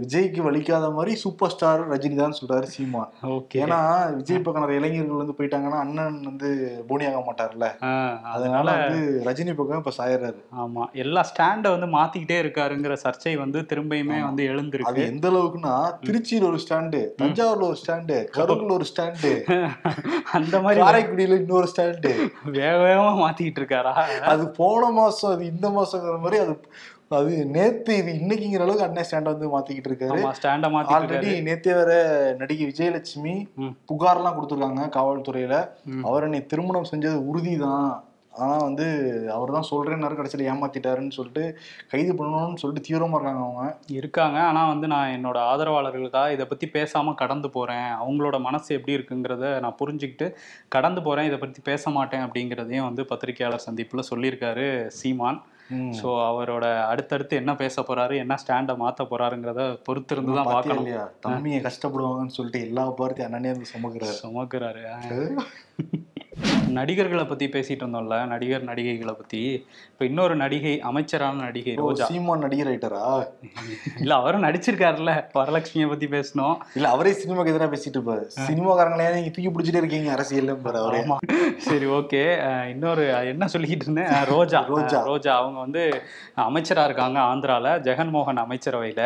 விஜய்க்கு 0.02 0.42
வலிக்காத 0.46 0.86
மாதிரி 0.94 1.12
சூப்பர் 1.22 1.52
ஸ்டார் 1.54 1.82
ரஜினி 1.92 2.16
தான் 2.16 2.36
சொல்றாரு 2.38 2.68
சீமான் 2.74 3.10
ஓகே. 3.34 3.58
ஏன்னா 3.64 3.78
விஜய் 4.18 4.42
பக்கம் 4.42 4.64
நிறைய 4.64 4.82
இளைஞர்கள் 4.82 5.22
வந்து 5.22 5.36
போயிட்டாங்கன்னா 5.38 5.80
அண்ணன் 5.84 6.18
வந்து 6.26 6.50
போனி 6.90 7.06
ஆக 7.10 7.22
மாட்டார்ல. 7.28 7.68
அதனால 8.34 8.66
வந்து 8.78 9.00
ரஜினி 9.28 9.54
பக்கம் 9.54 9.82
இப்ப 9.82 9.94
சாயறாரு. 9.98 10.40
ஆமா 10.62 10.86
எல்லா 11.04 11.24
ஸ்டாண்டை 11.30 11.72
வந்து 11.76 11.90
மாத்திக்கிட்டே 11.96 12.38
இருக்காருங்கிற 12.44 12.96
சர்ச்சை 13.04 13.34
வந்து 13.44 13.62
திரும்பியுமே 13.72 14.20
வந்து 14.22 14.38
அது 14.40 14.52
எழுந்திருக்கு 14.54 15.08
எந்த 15.10 15.28
அளவுக்குன்னா 15.32 15.76
திருச்சியில 16.04 16.50
ஒரு 16.50 16.62
ஸ்டாண்டு 16.64 17.02
தஞ்சாவூர்ல 17.20 17.68
ஒரு 17.70 17.80
ஸ்டாண்டு 17.82 18.18
கரூர்ல 18.36 18.72
ஒரு 18.74 18.88
ஸ்டாண்டு 18.92 19.34
அந்த 20.38 20.56
மாதிரி 20.64 20.80
காரைக்குடியில 20.84 21.38
இன்னொரு 21.42 21.68
ஸ்டாண்டு. 21.70 22.12
வேக 22.56 22.74
வேகமா 22.84 23.12
மாத்திக்கிட்டு 23.22 23.62
இருக்காரா? 23.62 23.94
அது 24.32 24.44
போன 24.58 24.92
மாசம் 24.98 25.32
அது 25.34 25.44
இந்த 25.54 25.68
மாசங்கிற 25.76 26.16
மாதிரி 26.20 26.40
அது 26.44 26.54
அது 27.18 27.32
நேத்து 27.54 27.92
இது 27.98 28.12
இன்னைக்குங்கிற 28.20 28.66
அளவுக்கு 28.66 28.86
அண்ணன் 28.88 29.08
ஸ்டாண்ட 29.08 29.32
வந்து 29.34 29.48
மாத்திக்கிட்டு 29.54 29.90
இருக்காரு. 29.92 30.20
ஸ்டாண்ட 30.40 30.68
மாத்திட்டு 30.74 30.98
ஆல்ரெடி 30.98 31.32
நேத்தே 31.48 31.74
வர 31.76 31.94
நடிகை 32.38 32.66
விஜயலட்சுமி. 32.70 33.34
புகார்லாம் 33.92 34.36
கொடுத்துருக்காங்க 34.36 34.84
காவல்துறையில. 34.98 35.56
அவர் 36.10 36.24
என்னை 36.24 36.46
திருமணம் 36.46 36.92
செஞ்சது 36.92 37.18
உறுதிதான். 37.30 37.90
ஆனா 38.42 38.56
வந்து 38.58 38.86
அவர் 39.36 39.54
தான் 39.56 39.68
சொல்றேன்னாரு 39.70 40.18
கடைசியில 40.18 40.50
ஏமாத்திட்டாருன்னு 40.52 41.16
சொல்லிட்டு 41.16 41.44
கைது 41.92 42.14
பண்ணணும்னு 42.14 42.62
சொல்லிட்டு 42.64 42.86
தீவிரமா 42.88 43.18
இருக்காங்க 43.18 43.44
அவங்க. 43.46 43.64
இருக்காங்க. 44.00 44.38
ஆனா 44.50 44.62
வந்து 44.68 44.88
நான் 44.88 45.14
என்னோட 45.18 45.38
ஆதரவாளர்களுக்காக 45.52 46.36
இதை 46.36 46.46
பத்தி 46.46 46.68
பேசாம 46.74 47.16
கடந்து 47.16 47.50
போறேன். 47.50 47.90
அவங்களோட 48.04 48.40
மனசு 48.40 48.70
எப்படி 48.76 48.98
இருக்குங்கிறத 48.98 49.60
நான் 49.60 49.80
புரிஞ்சுக்கிட்டு 49.82 50.28
கடந்து 50.76 51.02
போறேன். 51.02 51.26
இதை 51.26 51.40
பத்தி 51.40 51.62
பேச 51.72 51.90
மாட்டேன் 51.90 52.26
அப்படிங்கிறதையும் 52.28 52.90
வந்து 52.90 53.06
பத்திரிகையாளர் 53.06 53.68
சந்திப்புல 53.70 54.04
சொல்லியிருக்காரு 54.12 54.68
சீமான். 55.00 55.40
ஸோ 55.70 56.08
அவரோட 56.28 56.66
அடுத்தடுத்து 56.86 57.36
என்ன 57.36 57.52
பேச 57.56 57.82
போறாரு 57.82 58.16
என்ன 58.18 58.38
ஸ்டாண்டை 58.44 58.76
மாத்த 58.84 59.06
போறாருங்கிறத 59.10 59.64
பொறுத்திருந்து 59.88 60.38
தான் 60.40 60.52
பார்க்கணும். 60.56 60.84
இல்லையா? 60.84 61.04
தம்பியை 61.20 61.60
கஷ்டப்படுவாங்கன்னு 61.62 62.38
சொல்லிட்டு 62.38 62.62
எல்லா 62.68 62.86
பார்த்தையும் 63.02 63.30
அண்ணனே 63.30 63.52
வந்து 63.56 63.72
சுமக்குறாரு. 63.74 64.18
சுமக்குறாரு. 64.24 64.84
நடிகர்களை 66.78 67.24
பத்தி 67.28 67.46
பேசிட்டு 67.54 67.84
இருந்தோம்ல 67.84 68.16
நடிகர் 68.32 68.66
நடிகைகளை 68.70 69.14
பத்தி. 69.20 69.42
இப்ப 69.92 70.06
இன்னொரு 70.10 70.36
நடிகை 70.42 70.74
அமைச்சரான 70.90 71.42
நடிகை 71.46 71.74
ரோஜா. 71.82 72.06
சீமான் 72.10 72.44
நடிகர் 72.46 72.70
ஆயிட்டாரா 72.72 73.04
இல்ல 74.02 74.14
அவரும் 74.22 74.46
நடிச்சிருக்காருல்ல 74.48 75.14
வரலட்சுமியை 75.40 75.88
பத்தி 75.94 76.08
பேசணும் 76.16 76.56
இல்ல 76.78 76.90
அவரே 76.96 77.12
சினிமாக்கு 77.22 77.54
எதிராக 77.54 77.70
பேசிட்டு 77.74 77.98
இருப்பாரு. 78.00 78.24
சினிமாக்காரங்களே 78.48 79.10
நீங்க 79.16 79.32
தூக்கி 79.36 79.52
பிடிச்சிட்டே 79.56 79.82
இருக்கீங்க 79.84 80.12
அரசியல் 80.18 80.54
அவரே. 80.84 81.02
சரி 81.68 81.88
ஓகே. 82.00 82.24
இன்னொரு 82.74 83.06
என்ன 83.34 83.48
சொல்லிக்கிட்டு 83.54 83.86
இருந்தேன்? 83.88 84.12
ரோஜா. 84.34 84.60
ரோஜா. 84.74 85.00
ரோஜா 85.10 85.32
அவங்க 85.42 85.60
வந்து 85.66 85.84
அமைச்சரா 86.48 86.84
இருக்காங்க 86.90 87.20
ஆந்திரால 87.30 87.68
ஜெகன்மோகன் 87.88 88.44
அமைச்சரவையில. 88.46 89.02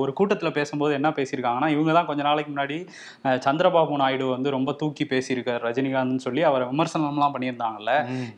ஒரு 0.00 0.10
கூட்டத்துல 0.18 0.50
பேசும்போது 0.58 0.92
என்ன 0.98 1.08
பேசியிருக்காங்கன்னா 1.18 1.68
இவங்க 1.74 1.92
தான் 1.98 2.08
கொஞ்ச 2.10 2.22
நாளைக்கு 2.28 2.52
முன்னாடி 2.52 2.78
சந்திரபாபு 3.46 4.00
நாயுடு 4.02 4.26
வந்து 4.36 4.54
ரொம்ப 4.56 4.72
தூக்கி 4.82 5.04
பேசியிருக்காரு 5.12 5.62
ரஜினிகாந்த்னு 5.68 6.24
சொல்லி 6.26 6.42
அவரை 6.50 6.66
விமர்சனம் 6.72 6.99
விமர்சனம்லாம் 7.00 7.34
பண்ணியிருந்தாங்கல்ல. 7.34 7.92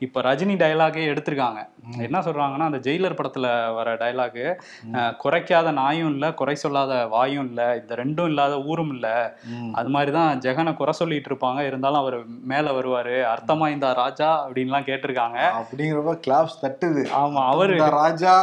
இப்ப 0.07 0.23
ரஜினி 0.29 0.57
டயலாகே 0.63 1.05
எடுத்திருக்காங்க. 1.13 1.61
என்ன 2.07 2.19
சொல்றாங்கன்னா 2.27 2.67
அந்த 2.71 2.81
ஜெயிலர் 2.87 3.17
படத்துல 3.19 3.47
வர 3.75 3.95
டயலாகு 4.03 4.45
குறைக்காத 5.23 5.69
நாயும் 5.79 6.11
இல்ல 6.13 6.27
குறை 6.41 6.55
சொல்லாத 6.63 6.93
வாயும் 7.15 7.47
இல்ல 7.49 7.61
இந்த 7.81 7.95
ரெண்டும் 8.03 8.29
இல்லாத 8.33 8.55
ஊரும் 8.71 8.93
இல்ல. 8.95 9.07
அது 9.81 9.89
மாதிரிதான் 9.95 10.41
ஜெகனை 10.45 10.75
குறை 10.81 10.95
சொல்லிட்டு 11.01 11.31
இருப்பாங்க. 11.31 11.61
இருந்தாலும் 11.71 12.01
அவர் 12.03 12.17
மேல 12.53 12.71
வருவாரு. 12.79 13.17
அர்த்தமா 13.33 13.67
இந்த 13.75 13.89
ராஜா 14.01 14.29
அப்படின்லாம் 14.45 14.87
கேட்டிருக்காங்க. 14.89 15.39
அப்படிங்கிறப்ப 15.61 16.15
கிளாப்ஸ் 16.27 16.61
தட்டுது. 16.65 17.03
ஆமா 17.23 17.41
அவரு 17.55 17.77
ராஜா 17.99 18.35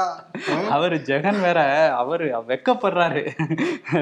அவரு 0.75 0.97
ஜெகன் 1.09 1.39
வேற 1.41 1.59
அவரு 2.01 2.27
வெக்கப்படுறாரு. 2.49 3.23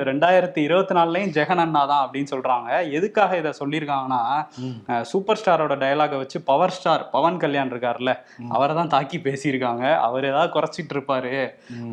ரெண்டாயிரத்தி 0.09 0.61
இருபத்தி 0.67 0.95
நாலுலயும் 0.97 1.33
ஜெகன் 1.37 1.63
அண்ணா 1.65 1.81
தான் 1.91 2.03
அப்படின்னு 2.05 2.31
சொல்றாங்க. 2.33 2.69
எதுக்காக 2.97 3.37
இதை 3.37 3.53
சொல்லியிருக்காங்கன்னா 3.59 5.01
சூப்பர் 5.11 5.39
ஸ்டாரோட 5.41 5.75
டயலாக 6.07 6.21
வச்சு 6.23 6.37
பவர் 6.41 6.73
ஸ்டார் 6.75 7.03
பவன் 7.09 7.39
கல்யாண் 7.43 7.71
இருக்காருல்ல 7.73 8.11
அவரை 8.49 8.73
தான் 8.75 8.93
தாக்கி 8.95 9.17
பேசியிருக்காங்க. 9.17 9.85
அவர் 9.97 10.29
ஏதாவது 10.31 10.51
குறைச்சிட்டு 10.55 10.93
இருப்பாரு. 10.95 11.33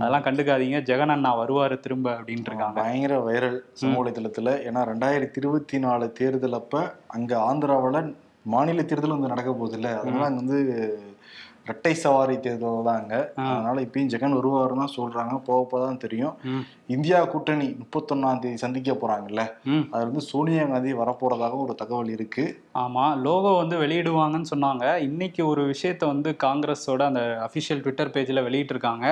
அதெல்லாம் 0.01 0.27
கண்டுக்காதீங்க. 0.27 0.81
ஜெகன் 0.91 1.15
அண்ணா 1.17 1.33
வருவாரு 1.43 1.77
திரும்ப 1.81 2.09
அப்படின்ட்டு 2.19 2.51
இருக்காங்க. 2.53 2.77
பயங்கர 2.83 3.17
வைரல் 3.29 3.59
சமூக 3.81 4.53
ஏன்னா 4.69 4.83
ரெண்டாயிரத்தி 4.93 5.41
இருபத்தி 5.43 5.79
நாலு 5.79 6.07
தேர்தல் 6.13 6.61
அப்ப 6.61 6.85
அங்க 7.07 7.33
ஆந்திராவுல 7.49 8.01
மாநில 8.53 8.83
தேர்தல் 8.83 9.17
வந்து 9.17 9.35
நடக்க 9.35 9.51
போகுது 9.53 9.77
இல்ல 9.77 9.91
அதனால 9.99 10.25
அங்க 10.25 10.41
வந்து 10.43 10.59
இரட்டை 11.67 11.93
சவாரி 11.95 12.35
தேர்தல் 12.41 12.87
தான் 12.89 12.99
அங்க. 13.03 13.17
அதனால 13.53 13.77
இப்பயும் 13.81 14.11
ஜெகன் 14.15 14.37
வருவாருன்னு 14.39 14.83
தான் 14.83 14.97
சொல்றாங்க. 14.97 15.35
போக 15.47 15.61
போதான் 15.71 16.03
தெரியும். 16.03 16.35
இந்தியா 16.87 17.19
கூட்டணி 17.25 17.69
முப்பத்தொன்னாம் 17.81 18.43
தேதி 18.43 18.59
சந்திக்க 18.65 18.93
போறாங்கல்ல. 19.03 19.43
அது 19.93 20.03
வந்து 20.09 20.23
சோனியா 20.31 20.65
காந்தி 20.73 20.93
வரப்போறதாக 20.95 21.59
ஒரு 21.65 21.75
தகவல் 21.75 22.13
இருக்கு. 22.17 22.45
ஆமா 22.75 23.03
லோகோ 23.25 23.51
வந்து 23.57 23.77
வெளியிடுவாங்கன்னு 23.79 24.49
சொன்னாங்க. 24.51 24.85
இன்னைக்கு 25.01 25.43
ஒரு 25.47 25.63
விஷயத்த 25.65 26.07
வந்து 26.07 26.31
காங்கிரஸோட 26.45 27.03
அந்த 27.05 27.21
அபிஷியல் 27.45 27.81
ட்விட்டர் 27.81 28.11
பேஜ்ல 28.15 28.43
வெளியிட்டிருக்காங்க. 28.47 29.05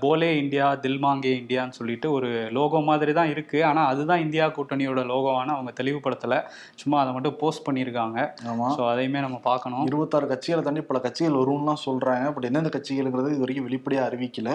போலே 0.00 0.28
இந்தியா 0.36 0.66
தில்மாங்கே 0.84 1.32
இந்தியான்னு 1.38 1.70
சொல்லிட்டு 1.70 2.12
ஒரு 2.12 2.28
லோகோ 2.50 2.80
மாதிரி 2.80 3.12
தான் 3.12 3.30
இருக்கு. 3.30 3.64
ஆனா 3.64 3.84
அதுதான் 3.86 4.20
இந்தியா 4.20 4.46
கூட்டணியோட 4.56 5.02
லோகோவான 5.04 5.54
அவங்க 5.54 5.72
தெளிவுபடுத்தல. 5.80 6.36
சும்மா 6.74 7.00
அதை 7.00 7.12
மட்டும் 7.12 7.38
போஸ்ட் 7.40 7.66
பண்ணியிருக்காங்க. 7.68 8.18
ஆமா. 8.46 8.68
ஸோ 8.76 8.84
அதையுமே 8.90 9.20
நம்ம 9.20 9.40
பார்க்கணும். 9.42 9.86
இருபத்தாறு 9.86 10.26
கட்சிகளை 10.26 10.62
தாண்டி 10.62 10.80
பல 10.82 11.00
கட்சிகள் 11.00 11.40
வரும்லாம் 11.42 11.82
சொல்றாங்க. 11.86 12.28
பட் 12.34 12.44
எந்தெந்த 12.44 12.72
கட்சிகள்ங்கிறது 12.76 13.32
இது 13.34 13.44
வரைக்கும் 13.46 13.68
வெளிப்படையா 13.70 14.04
அறிவிக்கல. 14.08 14.50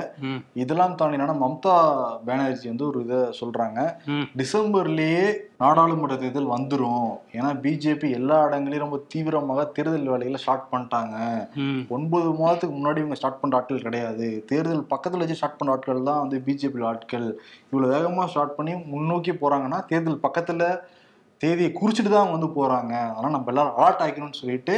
இதெல்லாம் 0.55 0.95
தாண்டி 0.95 1.17
என்னன்னா 1.19 1.37
மம்தா 1.41 1.75
பானர்ஜி 2.25 2.67
வந்து 2.67 2.87
ஒரு 2.87 3.01
இதை 3.01 3.21
சொல்றாங்க. 3.41 3.79
ம். 4.07 4.25
டிசம்பர்லயே 4.37 5.25
நாடாளுமன்ற 5.61 6.15
தேர்தல் 6.21 6.51
வந்துரும். 6.55 7.07
ஏன்னா 7.37 7.49
பிஜேபி 7.63 8.07
எல்லா 8.17 8.35
இடங்களையும் 8.47 8.83
ரொம்ப 8.85 8.97
தீவிரமாக 9.11 9.61
தேர்தல் 9.75 10.11
வேலைகளை 10.13 10.39
ஸ்டார்ட் 10.43 10.67
பண்ணிட்டாங்க. 10.73 11.15
ஒன்பது 11.95 12.27
மாதத்துக்கு 12.41 12.75
முன்னாடி 12.77 13.01
இவங்க 13.03 13.17
ஸ்டார்ட் 13.19 13.41
பண்ற 13.41 13.57
ஆட்கள் 13.59 13.85
கிடையாது. 13.87 14.27
தேர்தல் 14.51 14.83
பக்கத்துல 14.93 15.23
வச்சு 15.23 15.39
ஸ்டார்ட் 15.39 15.57
பண்ற 15.61 15.75
ஆட்கள் 15.75 16.07
தான் 16.09 16.21
வந்து 16.23 16.39
பிஜேபி 16.47 16.85
ஆட்கள். 16.91 17.27
இவ்வளவு 17.69 17.91
வேகமா 17.95 18.25
ஸ்டார்ட் 18.33 18.57
பண்ணி 18.59 18.75
முன்னோக்கி 18.93 19.33
போறாங்கன்னா 19.43 19.79
தேர்தல் 19.91 20.23
பக்கத்துல 20.27 20.69
தேதியை 21.41 21.71
குறிச்சிட்டு 21.79 22.11
தான் 22.17 22.33
வந்து 22.35 22.49
போறாங்க. 22.59 22.93
அதனால 23.15 23.33
நம்ம 23.35 23.51
எல்லாரும் 23.53 23.77
அலர்ட் 23.79 24.03
ஆகிக்கணும்னு 24.03 24.41
சொல்லிட்டு 24.43 24.75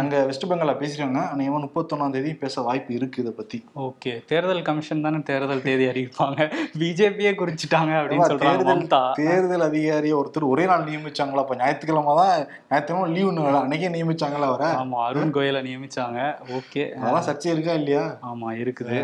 அங்க 0.00 0.14
வெஸ்ட் 0.28 0.46
பெங்கால்ல 0.50 0.72
பேசுறாங்க 0.80 1.18
அநேகமா 1.32 1.58
முப்பத்தொன்னாம் 1.64 2.14
தேதி 2.14 2.30
பேச 2.40 2.62
வாய்ப்பு 2.68 2.94
இருக்கு 2.94 3.18
இதை 3.22 3.32
பத்தி. 3.36 3.58
ஓகே. 3.84 4.12
தேர்தல் 4.30 4.62
கமிஷன் 4.68 5.04
தானே 5.06 5.18
தேர்தல் 5.28 5.62
தேதி 5.66 5.84
அறிவிப்பாங்க. 5.90 6.38
பிஜேபியே 6.80 7.32
குறிச்சிட்டாங்க 7.40 7.92
அப்படின்னு 8.00 8.28
சொல்றாங்க 8.32 8.88
தேர்தல் 9.20 9.64
அதிகாரியை 9.68 10.14
ஒருத்தர் 10.20 10.46
ஒரே 10.52 10.64
நாள் 10.70 10.86
நியமிச்சாங்களா? 10.88 11.44
அப்ப 11.44 11.56
ஞாயிற்றுக்கிழமை 11.60 12.14
தான் 12.20 12.32
ஞாயிற்றுக்கிழமை 12.70 13.12
லீவு 13.16 13.30
அன்னைக்கே 13.60 13.90
நியமிச்சாங்களா 13.96 14.48
அவரை? 14.52 14.70
ஆமா 14.82 14.98
அருண் 15.06 15.34
கோயலை 15.36 15.62
நியமிச்சாங்க. 15.68 16.18
ஓகே. 16.58 16.84
அதெல்லாம் 16.98 17.26
சர்ச்சை 17.28 17.52
இருக்கா 17.54 17.76
இல்லையா? 17.82 18.04
ஆமா 18.32 18.50
இருக்குது. 18.62 18.98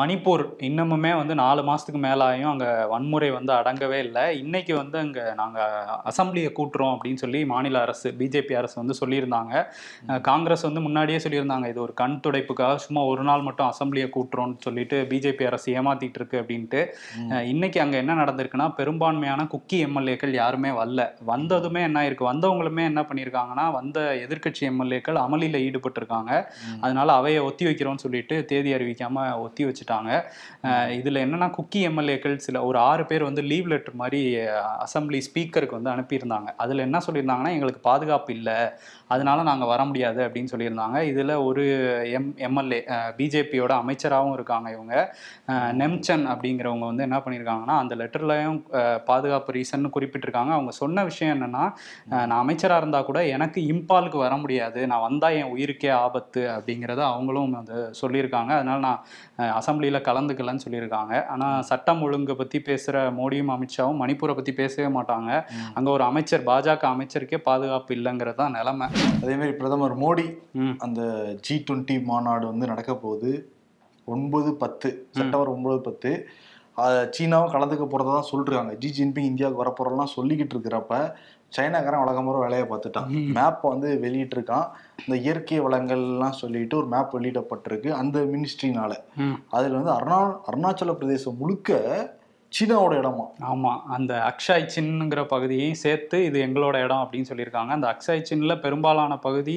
மணிப்பூர் 0.00 0.44
இன்னமுமே 0.68 1.12
வந்து 1.20 1.34
நாலு 1.42 1.62
மாசத்துக்கு 1.62 2.02
மேலாயும் 2.06 2.52
அங்க 2.54 2.66
வன்முறை 2.94 3.30
வந்து 3.36 3.52
அடங்கவே 3.58 4.00
இல்லை. 4.06 4.24
இன்னைக்கு 4.44 4.72
வந்து 4.82 4.96
அங்க 5.04 5.20
நாங்க 5.42 5.60
அசம்பிளியை 6.12 6.52
கூட்டுறோம் 6.58 6.94
அப்படின்னு 6.94 7.22
சொல்லி 7.24 7.42
மாநில 7.54 7.78
அரசு 7.86 8.08
பிஜேபி 8.22 8.56
அரசு 8.62 8.76
வந்து 8.82 8.98
சொல்லியிருந்தாங்க. 9.02 9.54
காங்கிரஸ் 10.22 10.64
வந்து 10.66 10.80
முன்னாடியே 10.80 11.18
சொல்லியிருந்தாங்க 11.24 11.66
இது 11.72 11.80
ஒரு 11.84 11.94
கண் 12.00 12.16
துடைப்புக்காக 12.24 12.74
சும்மா 12.84 13.02
ஒரு 13.10 13.22
நாள் 13.28 13.44
மட்டும் 13.46 13.68
அசம்பிளியை 13.70 14.08
கூட்டுறோம்னு 14.16 14.56
சொல்லிட்டு 14.66 14.96
பிஜேபி 15.10 15.44
அரசு 15.50 15.68
ஏமாத்திட்டு 15.78 16.18
இருக்கு 16.20 16.36
அப்படின்ட்டு. 16.42 16.80
இன்னைக்கு 17.52 17.78
அங்க 17.84 17.96
என்ன 18.02 18.16
நடந்திருக்குன்னா 18.22 18.66
பெரும்பான்மையான 18.78 19.46
குக்கி 19.54 19.78
எம்எல்ஏக்கள் 19.86 20.34
யாருமே 20.40 20.70
வரல. 20.80 21.06
வந்ததுமே 21.30 21.82
என்ன 21.88 21.98
ஆயிருக்கு 22.02 22.30
வந்தவங்களுமே 22.30 22.84
என்ன 22.90 23.02
பண்ணியிருக்காங்கன்னா 23.08 23.66
வந்த 23.78 23.98
எதிர்க்கட்சி 24.24 24.64
எம்எல்ஏக்கள் 24.70 25.20
அமளியில 25.24 25.62
ஈடுபட்டிருக்காங்க. 25.66 26.32
அதனால 26.80 27.08
அவையை 27.12 27.42
ஒத்தி 27.48 27.66
வைக்கிறோம்னு 27.68 28.04
சொல்லிட்டு 28.04 28.36
தேதி 28.52 28.72
அறிவிக்காம 28.78 29.26
ஒத்தி 29.46 29.64
வச்சுட்டாங்க. 29.64 30.10
இதுல 30.98 31.22
என்னன்னா 31.26 31.50
குக்கி 31.58 31.82
எம்எல்ஏக்கள் 31.90 32.36
சில 32.46 32.64
ஒரு 32.68 32.78
ஆறு 32.88 33.04
பேர் 33.10 33.28
வந்து 33.28 33.42
லீவ் 33.50 33.70
லெட்டர் 33.72 34.00
மாதிரி 34.02 34.22
அசம்பிளி 34.84 35.20
ஸ்பீக்கருக்கு 35.28 35.78
வந்து 35.78 35.92
அனுப்பியிருந்தாங்க. 35.94 36.48
அதுல 36.64 36.84
என்ன 36.88 37.00
சொல்லியிருந்தாங்கன்னா 37.06 37.54
எங்களுக்கு 37.56 37.82
பாதுகாப்பு 37.90 38.32
இல்லை. 38.36 38.58
அதனால 39.14 39.38
நாங்க 39.48 39.64
வர 39.70 39.80
முடியாது 39.90 40.20
அப்படின்னு 40.26 40.52
சொல்லியிருந்தாங்க. 40.52 40.98
இதுல 41.10 41.32
ஒரு 41.48 41.64
எம் 42.18 42.28
எம்எல்ஏ 42.46 42.78
பிஜேபியோட 43.18 43.72
அமைச்சராகவும் 43.82 44.36
இருக்காங்க 44.38 44.68
இவங்க. 44.76 44.94
நெம்சன் 45.80 46.24
அப்படிங்கிறவங்க 46.32 46.86
வந்து 46.90 47.06
என்ன 47.08 47.18
பண்ணியிருக்காங்கன்னா 47.24 47.76
அந்த 47.82 47.94
லெட்டர்லையும் 48.00 48.60
பாதுகாப்பு 49.10 49.54
ரீசன் 49.58 49.92
குறிப்பிட்டிருக்காங்க. 49.96 50.52
அவங்க 50.58 50.74
சொன்ன 50.82 51.04
விஷயம் 51.10 51.34
என்னன்னா 51.36 51.64
நான் 52.28 52.40
அமைச்சராக 52.42 52.82
இருந்தால் 52.82 53.08
கூட 53.10 53.20
எனக்கு 53.36 53.60
இம்பாலுக்கு 53.74 54.18
வர 54.24 54.34
முடியாது. 54.44 54.80
நான் 54.92 55.04
வந்தால் 55.08 55.36
என் 55.40 55.52
உயிருக்கே 55.56 55.92
ஆபத்து 56.04 56.42
அப்படிங்கிறத 56.56 57.02
அவங்களும் 57.12 57.54
அது 57.60 57.78
சொல்லியிருக்காங்க. 58.02 58.52
அதனால 58.60 58.78
நான் 58.88 59.02
அசம்பிளியில் 59.58 60.04
கலந்துக்கலன்னு 60.08 60.64
சொல்லியிருக்காங்க. 60.66 61.14
ஆனால் 61.34 61.64
சட்டம் 61.70 62.02
ஒழுங்கை 62.08 62.36
பற்றி 62.40 62.60
பேசுகிற 62.70 62.96
மோடியும் 63.20 63.52
அமித்ஷாவும் 63.56 64.00
மணிப்பூரை 64.02 64.34
பற்றி 64.40 64.54
பேசவே 64.62 64.88
மாட்டாங்க. 64.98 65.30
அங்கே 65.76 65.90
ஒரு 65.96 66.04
அமைச்சர் 66.10 66.48
பாஜக 66.50 66.86
அமைச்சருக்கே 66.94 67.40
பாதுகாப்பு 67.50 67.92
இல்லைங்கிறது 67.98 68.40
தான் 68.42 68.56
நிலைமை. 68.58 68.88
அதே 69.22 69.34
மாதிரி 69.40 69.52
பிரதமர் 69.60 69.94
மோடி 69.98 70.26
அந்த 70.78 71.02
ஜி 71.46 71.54
டுவெண்ட்டி 71.66 71.96
மாநாடு 72.10 72.44
வந்து 72.46 72.66
நடக்க 72.66 72.92
போகுது. 72.94 73.32
ஒன்பது 74.08 74.50
பத்து 74.62 74.88
செப்டம்பர் 75.10 75.52
ஒன்பது 75.54 75.78
பத்து. 75.80 76.10
சீனாவும் 77.16 77.52
கலந்துக்க 77.54 77.84
போறதா 77.90 78.12
தான் 78.16 78.30
சொல்றாங்க. 78.32 78.72
ஜி 78.82 78.88
ஜின்பிங் 78.96 79.30
இந்தியாவுக்கு 79.30 79.62
வரப்போறலாம் 79.62 80.14
சொல்லிக்கிட்டு 80.16 80.54
இருக்கிறப்ப 80.56 80.94
சைனாக்காரன் 81.56 82.02
வழக்கமாக 82.02 82.38
வேலையை 82.44 82.64
பார்த்துட்டான். 82.70 83.10
மேப்பை 83.36 83.66
வந்து 83.74 83.90
வெளியிட்டிருக்கான். 84.04 84.66
இந்த 85.04 85.16
இயற்கை 85.24 85.58
வளங்கள்லாம் 85.66 86.38
சொல்லிட்டு 86.40 86.74
ஒரு 86.76 86.88
மேப் 86.94 87.14
வெளியிடப்பட்டிருக்கு. 87.16 87.90
அந்த 88.00 88.18
மினிஸ்ட்ரினால 88.32 88.92
அதுல 89.56 89.78
வந்து 89.80 89.94
அருணா 89.98 90.18
அருணாச்சல 90.50 90.94
பிரதேசம் 91.00 91.40
முழுக்க 91.42 91.78
சீனாவோட 92.56 92.94
இடமா? 93.00 93.24
ஆமா 93.50 93.70
அந்த 93.86 94.12
அக்ஷய் 94.30 94.66
சின்னுங்கிற 94.74 95.26
பகுதியையும் 95.32 95.78
சேர்த்து 95.82 96.24
இது 96.24 96.38
எங்களோட 96.46 96.76
இடம் 96.84 97.00
அப்படின்னு 97.04 97.28
சொல்லியிருக்காங்க. 97.30 97.70
அந்த 97.76 97.86
அக்ஷய் 97.92 98.22
சின்ல 98.30 98.60
பெரும்பாலான 98.60 99.16
பகுதி 99.18 99.56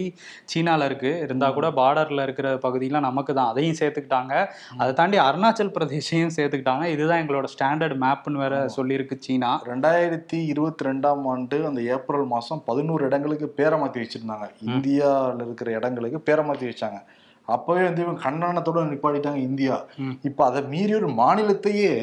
சீனால 0.54 0.86
இருக்கு. 0.86 1.12
இருந்தா 1.26 1.52
கூட 1.52 1.68
பார்டர்ல 1.70 2.22
இருக்கிற 2.22 2.58
பகுதியெல்லாம் 2.58 3.08
நமக்கு 3.10 3.34
தான். 3.34 3.48
அதையும் 3.48 3.78
சேர்த்துக்கிட்டாங்க. 3.82 4.34
அதை 4.78 4.94
தாண்டி 4.94 5.20
அருணாச்சல் 5.20 5.74
பிரதேசையும் 5.78 6.34
சேர்த்துக்கிட்டாங்க. 6.38 6.84
இதுதான் 6.84 7.22
எங்களோட 7.26 7.50
ஸ்டாண்டர்ட் 7.56 7.96
மேப்னு 8.06 8.44
வேற 8.46 8.66
சொல்லியிருக்கு 8.78 9.18
சீனா. 9.20 9.62
ரெண்டாயிரத்தி 9.72 10.40
இருபத்தி 10.54 10.86
ரெண்டாம் 10.90 11.24
ஆண்டு 11.34 11.66
அந்த 11.66 11.82
ஏப்ரல் 11.82 12.26
மாசம் 12.26 12.64
பதினோரு 12.66 13.06
இடங்களுக்கு 13.06 13.50
பேரை 13.50 13.80
மாத்தி 13.80 14.06
வச்சிருந்தாங்க. 14.06 14.48
இந்தியாவில் 14.72 15.46
இருக்கிற 15.46 15.72
இடங்களுக்கு 15.72 16.22
பேரை 16.22 16.46
மாத்தி 16.50 16.68
வச்சாங்க. 16.72 17.00
அப்பவே 17.48 17.84
வந்து 17.84 18.02
இவங்க 18.04 18.22
கண்டனத்தோட 18.24 18.80
நிப்பாட்டிட்டாங்க 18.94 19.40
இந்தியா. 19.50 19.76
இப்ப 20.24 20.46
அதை 20.46 20.62
மீறி 20.64 20.94
ஒரு 20.94 21.10
மாநிலத்தையே. 21.20 21.94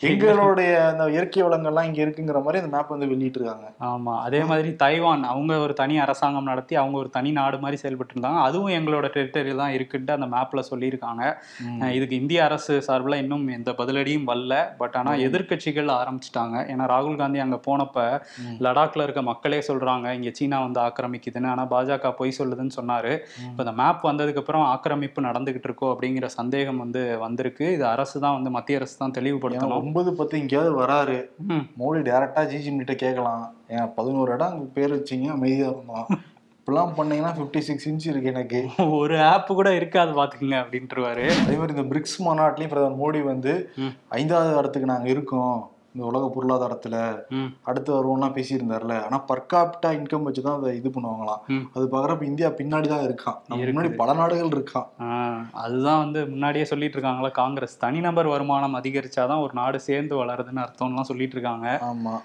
எங்களுடைய 0.00 0.72
அந்த 0.88 1.04
இயற்கை 1.14 1.40
வளங்கள்லாம் 1.44 1.86
இங்க 1.88 2.00
இருக்குங்கிற 2.04 2.40
மாதிரி 2.42 2.58
அந்த 2.60 2.70
மேப் 2.74 2.92
வந்து 2.94 3.08
வெளியிட்டு 3.12 3.38
இருக்காங்க 3.40 3.68
ஆமா 3.88 4.12
அதே 4.26 4.40
மாதிரி 4.50 4.70
தைவான் 4.82 5.24
அவங்க 5.30 5.52
ஒரு 5.64 5.74
தனி 5.80 5.94
அரசாங்கம் 6.04 6.48
நடத்தி 6.50 6.74
அவங்க 6.82 6.96
ஒரு 7.02 7.10
தனி 7.16 7.30
நாடு 7.38 7.56
மாதிரி 7.64 7.78
செயல்பட்டு 7.82 8.14
இருந்தாங்க 8.14 8.40
அதுவும் 8.48 8.74
எங்களோட 8.78 9.06
டெரிட்டரி 9.16 9.54
தான் 9.62 9.74
இருக்குன்ட்டு 9.76 10.14
அந்த 10.16 10.28
மேப்ல 10.34 10.62
சொல்லியிருக்காங்க. 10.70 11.22
இதுக்கு 11.96 12.18
இந்திய 12.20 12.44
அரசு 12.48 12.74
சார்பில் 12.88 13.18
இன்னும் 13.22 13.46
எந்த 13.56 13.72
பதிலடியும் 13.80 14.28
வரல. 14.30 14.54
பட் 14.82 14.96
ஆனா 15.00 15.14
எதிர்க்கட்சிகள் 15.26 15.90
ஆரம்பிச்சிட்டாங்க. 15.98 16.56
ஏன்னா 16.72 16.86
ராகுல் 16.94 17.18
காந்தி 17.22 17.42
அங்க 17.46 17.58
போனப்ப 17.66 17.96
லடாக்ல 18.66 19.06
இருக்க 19.08 19.22
மக்களே 19.30 19.60
சொல்றாங்க 19.70 20.06
இங்க 20.18 20.32
சீனா 20.38 20.60
வந்து 20.66 20.80
ஆக்கிரமிக்குதுன்னு. 20.86 21.50
ஆனா 21.54 21.66
பாஜக 21.74 22.14
பொய் 22.20 22.36
சொல்லுதுன்னு 22.38 22.76
சொன்னாரு. 22.78 23.12
இப்போ 23.50 23.62
இந்த 23.66 23.76
மேப் 23.82 24.08
வந்ததுக்கு 24.10 24.42
அப்புறம் 24.44 24.66
ஆக்கிரமிப்பு 24.72 25.26
நடந்துகிட்டு 25.28 25.70
இருக்கோ 25.70 25.88
அப்படிங்கிற 25.94 26.26
சந்தேகம் 26.38 26.82
வந்து 26.84 27.04
வந்திருக்கு. 27.26 27.66
இது 27.76 27.86
அரசு 27.94 28.16
தான் 28.26 28.38
வந்து 28.38 28.52
மத்திய 28.58 28.80
அரசு 28.82 28.96
தான் 29.04 29.16
தெளிவுபடுத்தணும். 29.20 29.86
ஒன்பது 29.88 30.12
பத்து 30.22 30.40
எங்கேயாவது 30.40 30.72
வராரு. 30.80 31.18
மோடி 31.82 32.00
டைரக்டா 32.08 32.42
ஜிஜிம் 32.54 32.80
கிட்ட 32.80 32.94
கேட்கலாம். 33.04 33.44
ஏன் 33.76 33.92
பதினோரு 33.98 34.32
இடம் 34.38 34.52
அங்க 34.54 34.66
பேர் 34.78 34.96
வச்சீங்க 34.96 35.28
அமைதியா 35.36 35.68
இருந்தோம் 35.74 36.08
இப்பெல்லாம் 36.58 36.96
பண்ணீங்கன்னா 36.96 37.34
ஃபிஃப்டி 37.36 37.60
சிக்ஸ் 37.66 37.86
இன்ச் 37.88 38.06
இருக்கு 38.10 38.32
எனக்கு. 38.32 38.58
ஒரு 39.00 39.14
ஆப் 39.22 39.50
கூட 39.58 39.68
இருக்காது 39.74 40.10
பாத்துக்குங்க 40.18 40.56
அப்படின்ட்டுருவாரு. 40.62 41.24
அதே 41.44 41.56
மாதிரி 41.60 41.74
இந்த 41.76 41.84
பிரிக்ஸ் 41.92 42.16
மாநாட்டிலையும் 42.26 42.72
பிரதமர் 42.72 43.00
மோடி 43.02 43.20
வந்து. 43.32 43.52
ஐந்தாவது 44.08 44.58
இடத்துக்கு 44.60 44.92
நாங்க 44.92 45.08
இருக்கோம். 45.14 45.58
இந்த 45.98 46.08
உலக 46.08 46.26
பொருளாதாரத்துல. 46.32 46.96
அடுத்து 47.68 47.90
வருவோம்லாம் 47.94 48.34
பேசியிருந்தாருல 48.36 48.96
ஆனா 49.06 49.18
பர்காப்டா 49.30 49.90
இன்கம் 49.96 50.26
வச்சு 50.26 50.42
தான் 50.44 50.58
அதை 50.58 50.70
இது 50.76 50.88
பண்ணுவாங்களாம். 50.94 51.40
அது 51.76 51.84
பாக்குறப்ப 51.94 52.28
இந்தியா 52.28 52.50
பின்னாடி 52.58 52.88
தான் 52.92 53.04
இருக்கான். 53.08 53.38
முன்னாடி 53.70 53.90
பல 53.96 54.14
நாடுகள் 54.20 54.54
இருக்கான் 54.54 54.88
அதுதான் 55.62 56.02
வந்து 56.04 56.22
முன்னாடியே 56.32 56.66
சொல்லிட்டு 56.70 56.98
இருக்காங்களா 56.98 57.32
காங்கிரஸ் 57.40 57.76
தனிநபர் 57.82 58.32
வருமானம் 58.32 58.78
அதிகரிச்சாதான் 58.78 59.44
ஒரு 59.44 59.54
நாடு 59.56 59.80
சேர்ந்து 59.88 60.16
வளருதுன்னு 60.20 60.64
அர்த்தம்லாம் 60.64 61.10
சொல்லிட்டு 61.10 61.36
இருக்காங்க 61.38 61.68
ஆமா. 61.88 62.16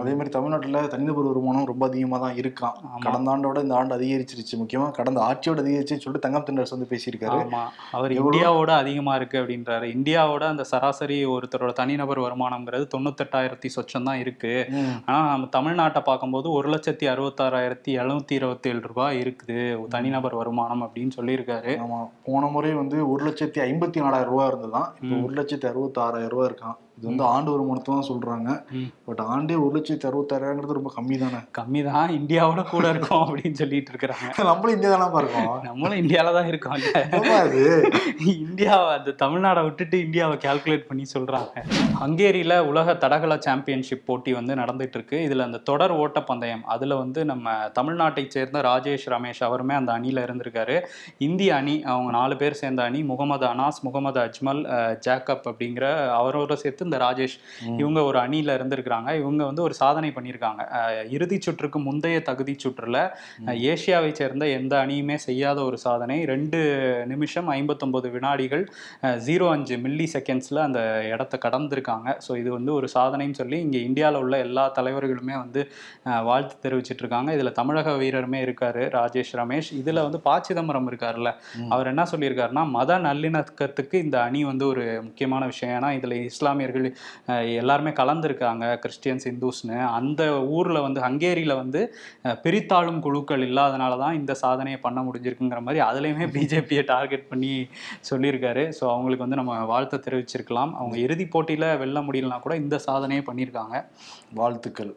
அதே 0.00 0.12
மாதிரி 0.12 0.30
தமிழ்நாட்டுல 0.34 0.80
தனிநபர் 0.90 1.28
வருமானம் 1.28 1.68
ரொம்ப 1.70 1.84
அதிகமா 1.88 2.16
தான் 2.24 2.36
இருக்கான். 2.40 2.76
கடந்த 3.04 3.30
ஆண்டோட 3.32 3.62
இந்த 3.64 3.74
ஆண்டு 3.78 3.96
அதிகரிச்சிருச்சு 3.96 4.58
முக்கியமா 4.60 4.86
கடந்த 4.98 5.18
ஆட்சியோட 5.26 5.58
அதிகரிச்சுன்னு 5.62 6.04
சொல்லிட்டு 6.04 6.26
தங்கம் 6.26 6.44
தென்னரசு 6.46 6.74
வந்து 6.76 6.88
பேசியிருக்காரு 6.92 7.38
ஆமா 7.40 7.62
அவர்? 7.92 8.12
இந்தியாவோட 8.20 8.70
அதிகமா 8.82 9.14
இருக்கு 9.18 9.36
அப்படின்றாரு 9.40 9.86
இந்தியாவோட 9.96 10.44
அந்த 10.52 10.66
சராசரி 10.70 11.16
ஒருத்தரோட 11.32 11.72
தனிநபர் 11.80 12.20
வருமானம்ங்கிறது 12.24 12.86
தொண்ணூத்தெட்டாயிரத்தி 13.14 13.68
சொச்சம் 13.76 14.02
தான் 14.02 14.18
இருக்கு. 14.18 14.66
ம். 14.68 15.02
ஆனா 15.06 15.30
நம்ம 15.30 15.48
தமிழ்நாட்டை 15.56 16.02
பார்க்கும்போது 16.02 16.50
ஒரு 16.50 16.70
லட்சத்தி 16.70 17.04
அறுபத்தாறாயிரத்தி 17.04 17.88
எழுநூத்தி 17.88 18.32
இருபத்தி 18.32 18.70
ஏழு 18.70 18.80
ரூபாய் 18.80 19.20
இருக்குது. 19.20 19.88
தனிநபர் 19.88 20.34
வருமானம் 20.34 20.82
அப்படின்னு 20.82 21.10
சொல்லியிருக்காரு. 21.16 21.78
ஆமா. 21.78 22.08
போன 22.24 22.46
முறை 22.46 22.72
வந்து 22.72 23.10
ஒரு 23.10 23.24
லட்சத்தி 23.24 23.60
ஐம்பத்தி 23.60 23.96
நாலாயிரம் 23.96 24.30
ரூபாய் 24.30 24.48
இருந்ததுதான். 24.48 24.94
இப்போ 25.02 25.16
ஒரு 25.16 25.42
லட்சத்தி 25.42 25.66
அறுபத்தி 25.66 26.00
ஆறாயிரம் 26.00 26.30
ரூபாய் 26.30 26.48
இருக்கான் 26.48 26.82
இது 26.98 27.06
வந்து 27.10 27.24
ஆண்டு 27.32 27.50
வருமானத்தை 27.52 27.90
தான் 27.94 28.08
சொல்றாங்க. 28.10 28.50
பட் 29.08 29.22
ஆண்டே 29.32 29.54
ஒரு 29.62 29.72
லட்சத்தி 29.76 30.06
அறுபத்தாயிரங்கிறது 30.10 30.76
ரொம்ப 30.78 30.90
கம்மி 30.96 31.16
தானே 31.22 31.40
கம்மி 31.58 31.80
தான் 31.88 32.12
இந்தியாவோட 32.18 32.62
கூட 32.70 32.84
இருக்கும் 32.94 33.24
அப்படின்னு 33.24 33.58
சொல்லிட்டு 33.62 33.90
இருக்கிறாங்க. 33.92 34.28
நம்மளும் 34.50 34.74
இந்தியா 34.76 34.90
தானே 34.94 35.18
இருக்கோம். 35.22 35.48
நம்மளும் 35.68 36.00
இந்தியால 36.02 36.32
தான் 36.38 36.48
இருக்கோம் 36.52 36.76
இந்தியாவை 38.44 38.90
அந்த 38.98 39.14
தமிழ்நாடை 39.24 39.62
விட்டுட்டு 39.66 39.98
இந்தியாவை 40.06 40.36
கால்குலேட் 40.44 40.88
பண்ணி 40.90 41.06
சொல்றாங்க. 41.14 41.52
ஹங்கேரியில 42.02 42.54
உலக 42.70 42.94
தடகள 43.04 43.32
சாம்பியன்ஷிப் 43.48 44.06
போட்டி 44.08 44.32
வந்து 44.38 44.54
நடந்துட்டு 44.62 44.98
இருக்கு 44.98 45.18
இதுல 45.26 45.46
அந்த 45.48 45.62
தொடர் 45.70 45.94
ஓட்ட 46.02 46.20
பந்தயம் 46.30 46.64
அதுல 46.74 46.96
வந்து 47.02 47.20
நம்ம 47.32 47.46
தமிழ்நாட்டை 47.78 48.24
சேர்ந்த 48.28 48.60
ராஜேஷ் 48.68 49.08
ரமேஷ் 49.14 49.42
அவருமே 49.48 49.74
அந்த 49.80 49.92
அணியில 49.98 50.24
இருந்திருக்காரு. 50.26 50.76
இந்திய 51.28 51.50
அணி 51.60 51.76
அவங்க 51.92 52.10
நாலு 52.18 52.36
பேர் 52.36 52.60
சேர்ந்த 52.62 52.82
அணி 52.88 53.02
முகமது 53.12 53.46
அனாஸ் 53.52 53.82
முகமது 53.82 54.20
அஜ்மல் 54.26 54.62
ஜாக்கப் 55.06 55.46
அப்படிங்கிற 55.50 55.86
அவரோட 56.20 56.52
சேர்த்து 56.62 56.83
இந்த 56.84 56.98
ராஜேஷ் 57.00 57.36
இவங்க 57.78 58.00
ஒரு 58.04 58.18
அணியில 58.22 58.56
இருந்திருக்கிறாங்க. 58.56 58.82
இவங்க 59.20 59.42
வந்து 59.44 59.62
ஒரு 59.62 59.74
சாதனை 59.78 60.10
பண்ணியிருக்காங்க. 60.14 60.60
அஹ், 60.76 61.10
இறுதிச் 61.14 61.46
சுற்றுக்கு 61.46 61.78
முந்தைய 61.84 62.18
தகுதி 62.26 62.54
சுற்றுல 62.60 62.96
அஹ், 63.44 63.58
ஏசியாவை 63.68 64.10
சேர்ந்த 64.14 64.32
எந்த 64.56 64.74
அணியுமே 64.82 65.16
செய்யாத 65.24 65.42
ஒரு 65.64 65.78
சாதனை. 65.84 66.00
ரெண்டு 66.26 66.60
நிமிஷம் 67.12 67.22
ஐம்பத்தொன்பது 67.54 67.82
வினாடிகள் 68.14 68.64
ஜீரோ 69.24 69.46
அஞ்சு 69.52 69.76
மில்லி 69.84 70.06
செகண்ட்ஸில் 70.12 70.32
அந்த 70.64 70.80
இடத்த 71.12 71.34
கடந்திருக்காங்க. 71.44 71.92
ஸோ 72.24 72.32
இது 72.38 72.50
வந்து 72.52 72.72
ஒரு 72.74 72.88
சாதனைன்னு 72.94 73.36
சொல்லி 73.36 73.58
இங்கே 73.64 73.82
இந்தியாவில் 73.86 74.20
உள்ள 74.20 74.34
எல்லா 74.44 74.66
தலைவர்களுமே 74.76 75.36
வந்து 75.38 75.60
வாழ்த்து 76.26 76.56
தெரிவிச்சிட்டு 76.64 77.02
இருக்காங்க 77.02 77.30
இதில் 77.34 77.56
தமிழக 77.56 77.72
வீரருமே 77.98 78.40
இருக்காரு 78.44 78.62
ராஜேஷ் 78.94 79.32
ரமேஷ். 79.36 79.52
இதில் 79.78 80.02
வந்து 80.02 80.18
ப 80.20 80.40
சிதம்பரம் 80.46 80.88
இருக்காருல்ல. 80.90 81.30
அவர் 81.70 81.90
என்ன 81.90 82.02
சொல்லியிருக்காருன்னா 82.10 82.32
மத 82.72 82.90
நல்லிணக்கத்துக்கு 83.04 83.96
இந்த 84.04 84.16
அணி 84.24 84.40
வந்து 84.44 84.64
ஒரு 84.66 84.84
முக்கியமான 85.04 85.22
விஷயம். 85.46 85.74
ஏன்னா 85.74 85.90
இதில் 85.94 86.16
இஸ்லாமியர்கள் 86.24 86.73
அஹ், 87.28 87.44
எல்லாருமே 87.60 87.92
கலந்துருக்காங்க 87.98 88.52
கிறிஸ்டியன்ஸ் 88.82 89.26
இந்துஸ்னு 89.30 89.76
அந்த 89.94 90.22
ஊரில் 90.54 90.84
வந்து 90.84 91.00
ஹங்கேரியில் 91.04 91.54
வந்து 91.56 91.80
பிரித்தாளும் 92.44 93.00
குழுக்கள் 93.04 93.44
இல்லாதனால 93.46 93.98
தான் 93.98 94.16
இந்த 94.16 94.34
சாதனையை 94.40 94.78
பண்ண 94.82 95.00
முடிஞ்சிருக்குங்கிற 95.06 95.60
மாதிரி 95.62 95.82
அதுலேயுமே 95.86 96.28
பிஜேபியை 96.34 96.84
டார்கெட் 96.90 97.26
பண்ணி 97.28 97.52
சொல்லியிருக்காரு 98.08 98.42
ஸோ 98.74 98.84
அவங்களுக்கு 98.92 99.24
வந்து 99.24 99.40
நம்ம 99.40 99.58
வாழ்த்தை 99.70 99.98
தெரிவிச்சிருக்கலாம் 100.04 100.74
அவங்க 100.76 100.96
இறுதிப் 101.04 101.32
போட்டியில் 101.32 101.68
வெல்ல 101.80 102.00
முடியலனா 102.06 102.38
கூட 102.42 102.56
இந்த 102.60 102.78
சாதனையை 102.84 103.24
பண்ணியிருக்காங்க 103.24 103.76
வாழ்த்துக்கள் 104.34 104.92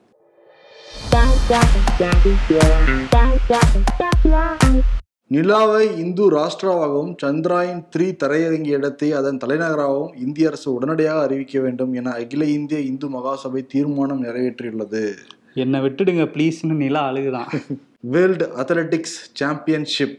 நிலாவை 5.30 5.98
இந்து 5.98 6.32
ராஷ்டிராவாகவும் 6.32 7.16
சந்திராயன் 7.24 7.82
த்ரீ 7.96 8.06
தரையிறங்கிய 8.24 8.78
இடத்தை 8.78 9.12
அதன் 9.12 9.38
தலைநகராகவும் 9.38 10.14
இந்திய 10.16 10.48
அரசு 10.48 10.74
உடனடியாக 10.74 11.22
அறிவிக்க 11.22 11.60
வேண்டும் 11.60 11.94
என 11.94 12.12
அகில 12.12 12.46
இந்திய 12.46 12.80
இந்து 12.80 13.08
மகாசபை 13.10 13.66
தீர்மானம் 13.66 14.24
நிறைவேற்றியுள்ளது. 14.24 15.16
என்னை 15.54 15.80
விட்டுடுங்க 15.80 16.26
ப்ளீஸ்னு 16.36 16.76
நிலா 16.76 17.12
அழுகுதான். 17.12 17.52
வேர்ல்டு 18.14 18.46
அத்லெட்டிக்ஸ் 18.58 19.18
சாம்பியன்ஷிப் 19.34 20.18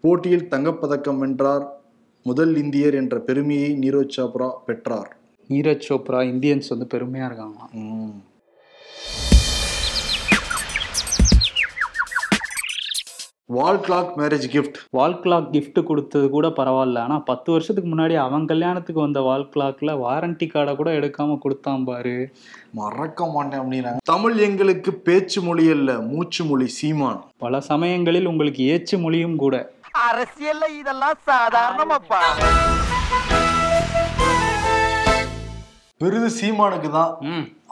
போட்டியில் 0.00 0.48
தங்கப்பதக்கம் 0.50 1.18
வென்றார் 1.18 1.66
முதல் 2.22 2.56
இந்தியர் 2.56 2.94
என்ற 2.94 3.18
பெருமையை 3.18 3.72
நீரஜ் 3.72 4.16
சோப்ரா 4.16 4.50
பெற்றார். 4.66 5.16
நீரஜ் 5.48 5.86
சோப்ரா 5.88 6.22
இந்தியன்ஸ் 6.32 6.68
வந்து 6.68 6.86
பெருமையாக 6.86 7.34
இருக்காங்களாம். 7.34 7.74
Wall 13.54 13.78
clock 13.86 14.08
marriage 14.20 14.46
gift 14.52 14.78
wall 14.96 15.14
clock 15.24 15.50
gift 15.56 15.76
கொடுத்தது 15.88 16.30
கூட 16.30 16.46
பரவாயில்ல. 16.56 17.02
ஆனால் 17.06 17.22
பத்து 17.28 17.48
வருஷத்துக்கு 17.52 17.90
முன்னாடி 17.90 18.14
அவன் 18.22 18.46
கல்யாணத்துக்கு 18.46 19.00
வந்த 19.00 19.20
வால் 19.26 19.44
கிளாக்ல 19.54 19.92
வாரண்டி 20.04 20.46
கார்டை 20.54 20.74
கூட 20.80 20.90
எடுக்காம 21.00 21.36
கொடுத்தான் 21.44 21.84
பாரு. 21.84 22.16
மறக்க 22.80 23.28
மாட்டேன் 23.34 23.60
அப்படின்னாங்க. 23.60 24.02
தமிழ் 24.12 24.36
எங்களுக்கு 24.48 24.94
பேச்சு 25.08 25.42
மொழி 25.42 25.66
அல்ல 25.76 25.98
மூச்சு 26.10 26.44
மொழி 26.44 26.68
சீமான். 26.78 27.22
பல 27.44 27.60
சமயங்களில் 27.70 28.30
உங்களுக்கு 28.32 28.64
ஏச்சு 28.74 28.98
மொழியும் 29.04 29.38
கூட. 29.44 29.54
அரசியல்ல 30.08 30.64
இதெல்லாம் 30.80 31.18
சாதாரணமாப்பா. 31.30 32.22
பெரிது 36.00 36.28
சீமானுக்கு 36.30 36.88
தான் 36.90 37.12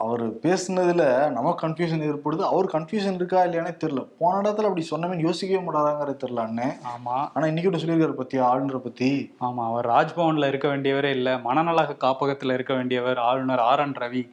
அவர் 0.03 0.23
பேசுனதுல 0.43 1.03
நமக்கு 1.35 1.59
கன்ஃபியூஷன் 1.63 2.05
ஏற்படுது. 2.07 2.43
அவர் 2.51 2.67
கன்ஃபியூஷன் 2.73 3.17
இருக்கா 3.19 3.43
இல்லையானே 3.43 3.71
தெரியல. 3.83 4.01
போன 4.19 4.39
இடத்துல 4.41 4.69
அப்படி 4.69 4.87
சொன்னவன் 4.91 5.21
யோசிக்கவே 5.25 5.61
மாட்டாராங்கிறது 5.65 6.21
தெரியல 6.23 6.45
அண்ணே. 6.45 6.69
ஆமா. 6.93 7.17
ஆனா 7.33 7.45
இன்னைக்கு 7.45 7.81
சொல்லியிருக்காரு 7.83 8.17
பத்தி 8.21 8.37
ஆளுநரை 8.47 8.79
பத்தி? 8.79 9.09
ஆமா 9.41 9.63
அவர் 9.65 9.87
ராஜ்பவன்ல 9.87 10.47
இருக்க 10.47 10.67
வேண்டியவரே 10.67 11.11
இல்ல 11.17 11.37
மனநல 11.37 11.83
காப்பகத்துல 12.05 12.53
இருக்க 12.53 12.73
வேண்டியவர் 12.73 13.21
ஆளுநர் 13.27 13.63
ஆர் 13.69 13.83
என் 13.85 13.97
ரவி 14.03 14.23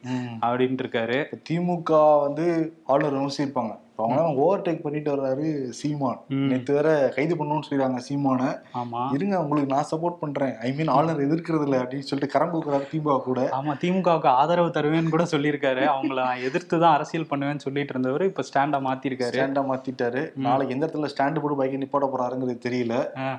அப்படின்ட்டு 0.41 0.85
இருக்காரு. 0.85 1.19
திமுக 1.49 1.91
வந்து 2.25 2.47
ஆளுநர் 2.85 3.17
விமர்சிப்பாங்க. 3.19 3.73
இப்ப 3.93 4.03
அவங்க 4.03 4.33
ஓவர் 4.33 4.61
டேக் 4.61 4.81
பண்ணிட்டு 4.81 5.15
வர்றாரு 5.15 5.47
சீமான். 5.69 6.19
நேத்து 6.27 6.73
வேற 6.73 7.11
கைது 7.15 7.35
பண்ணணும்னு 7.35 7.65
சொல்லிடுறாங்க 7.69 7.99
சீமானை. 8.09 8.47
ஆமா. 8.73 9.01
இருங்க 9.13 9.41
உங்களுக்கு 9.41 9.73
நான் 9.73 9.85
சப்போர்ட் 9.91 10.17
பண்றேன். 10.19 10.57
ஐ 10.59 10.73
மீன் 10.73 10.87
ஆளுநர் 10.87 11.27
எதிர்க்கிறது 11.27 11.61
இல்ல 11.61 11.81
அப்படின்னு 11.81 11.99
சொல்லிட்டு 11.99 12.33
கரம் 12.33 12.53
கொடுக்குறாரு 12.53 12.87
திமுக 12.93 13.21
கூட. 13.23 13.49
ஆமா 13.51 13.73
திமுகவுக்கு 13.81 14.25
ஆதரவு 14.33 14.67
தருவேன்னு 14.69 15.09
கூட 15.09 15.23
சொல்லியிருக்காரு. 15.23 15.83
அவங்கள 15.85 16.39
எதிர்த்து 16.41 16.79
தான் 16.79 16.93
அரசியல் 16.93 17.27
பண்ணுவேன்னு 17.29 17.57
சொல்லிட்டு 17.57 17.93
இருந்தவர் 17.93 18.23
இப்ப 18.23 18.43
ஸ்டாண்டா 18.43 18.79
மாத்திருக்காரு. 18.87 19.35
ஸ்டாண்டா 19.35 19.63
மாத்திட்டாரு. 19.63 20.23
நாளைக்கு 20.39 20.75
எந்த 20.75 20.85
இடத்துல 20.85 21.11
ஸ்டாண்டு 21.15 21.39
போட்டு 21.39 21.63
பைக்கை 21.63 21.79
நிப்பாட்ட 21.83 22.09
போறாருங்கிறது 22.13 22.57
தெரியல. 22.67 22.97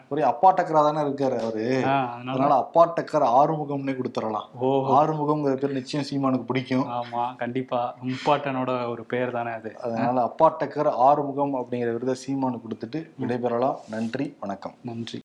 ஒரே 0.08 0.22
அப்பா 0.22 0.52
டக்கரா 0.52 0.82
தானே 0.82 1.00
இருக்காரு 1.00 1.38
அவரு. 1.40 1.66
அதனால. 1.84 2.54
அப்பா 2.54 2.94
டக்கர் 2.96 3.28
ஆறுமுகம்னே 3.34 3.96
கொடுத்துடலாம். 3.98 4.48
ஓ. 4.60 4.72
ஆறுமுகம்ங்கிற 4.96 5.56
பேர் 5.56 5.72
நிச்சயம் 5.72 6.06
சீமானுக்கு 6.10 6.44
பிடிக்கும். 6.44 6.86
ஆமா 6.92 7.36
கண்டிப்பா. 7.36 7.82
முப்பாட்டனோட 8.04 8.88
ஒரு 8.88 9.04
பேர் 9.04 9.30
தானே 9.30 9.50
அது. 9.50 9.72
அதனால 9.82 10.22
அப்பா 10.22 10.42
அப்பாட்டக்கர் 10.44 10.88
ஆறுமுகம் 10.88 11.54
அப்படிங்கிற 11.54 11.92
விருதை 11.92 12.14
சீமானு 12.26 12.60
கொடுத்துட்டு 12.62 13.10
விடைபெறலாம். 13.20 13.76
நன்றி 13.90 14.36
வணக்கம். 14.40 14.74
நன்றி. 14.82 15.22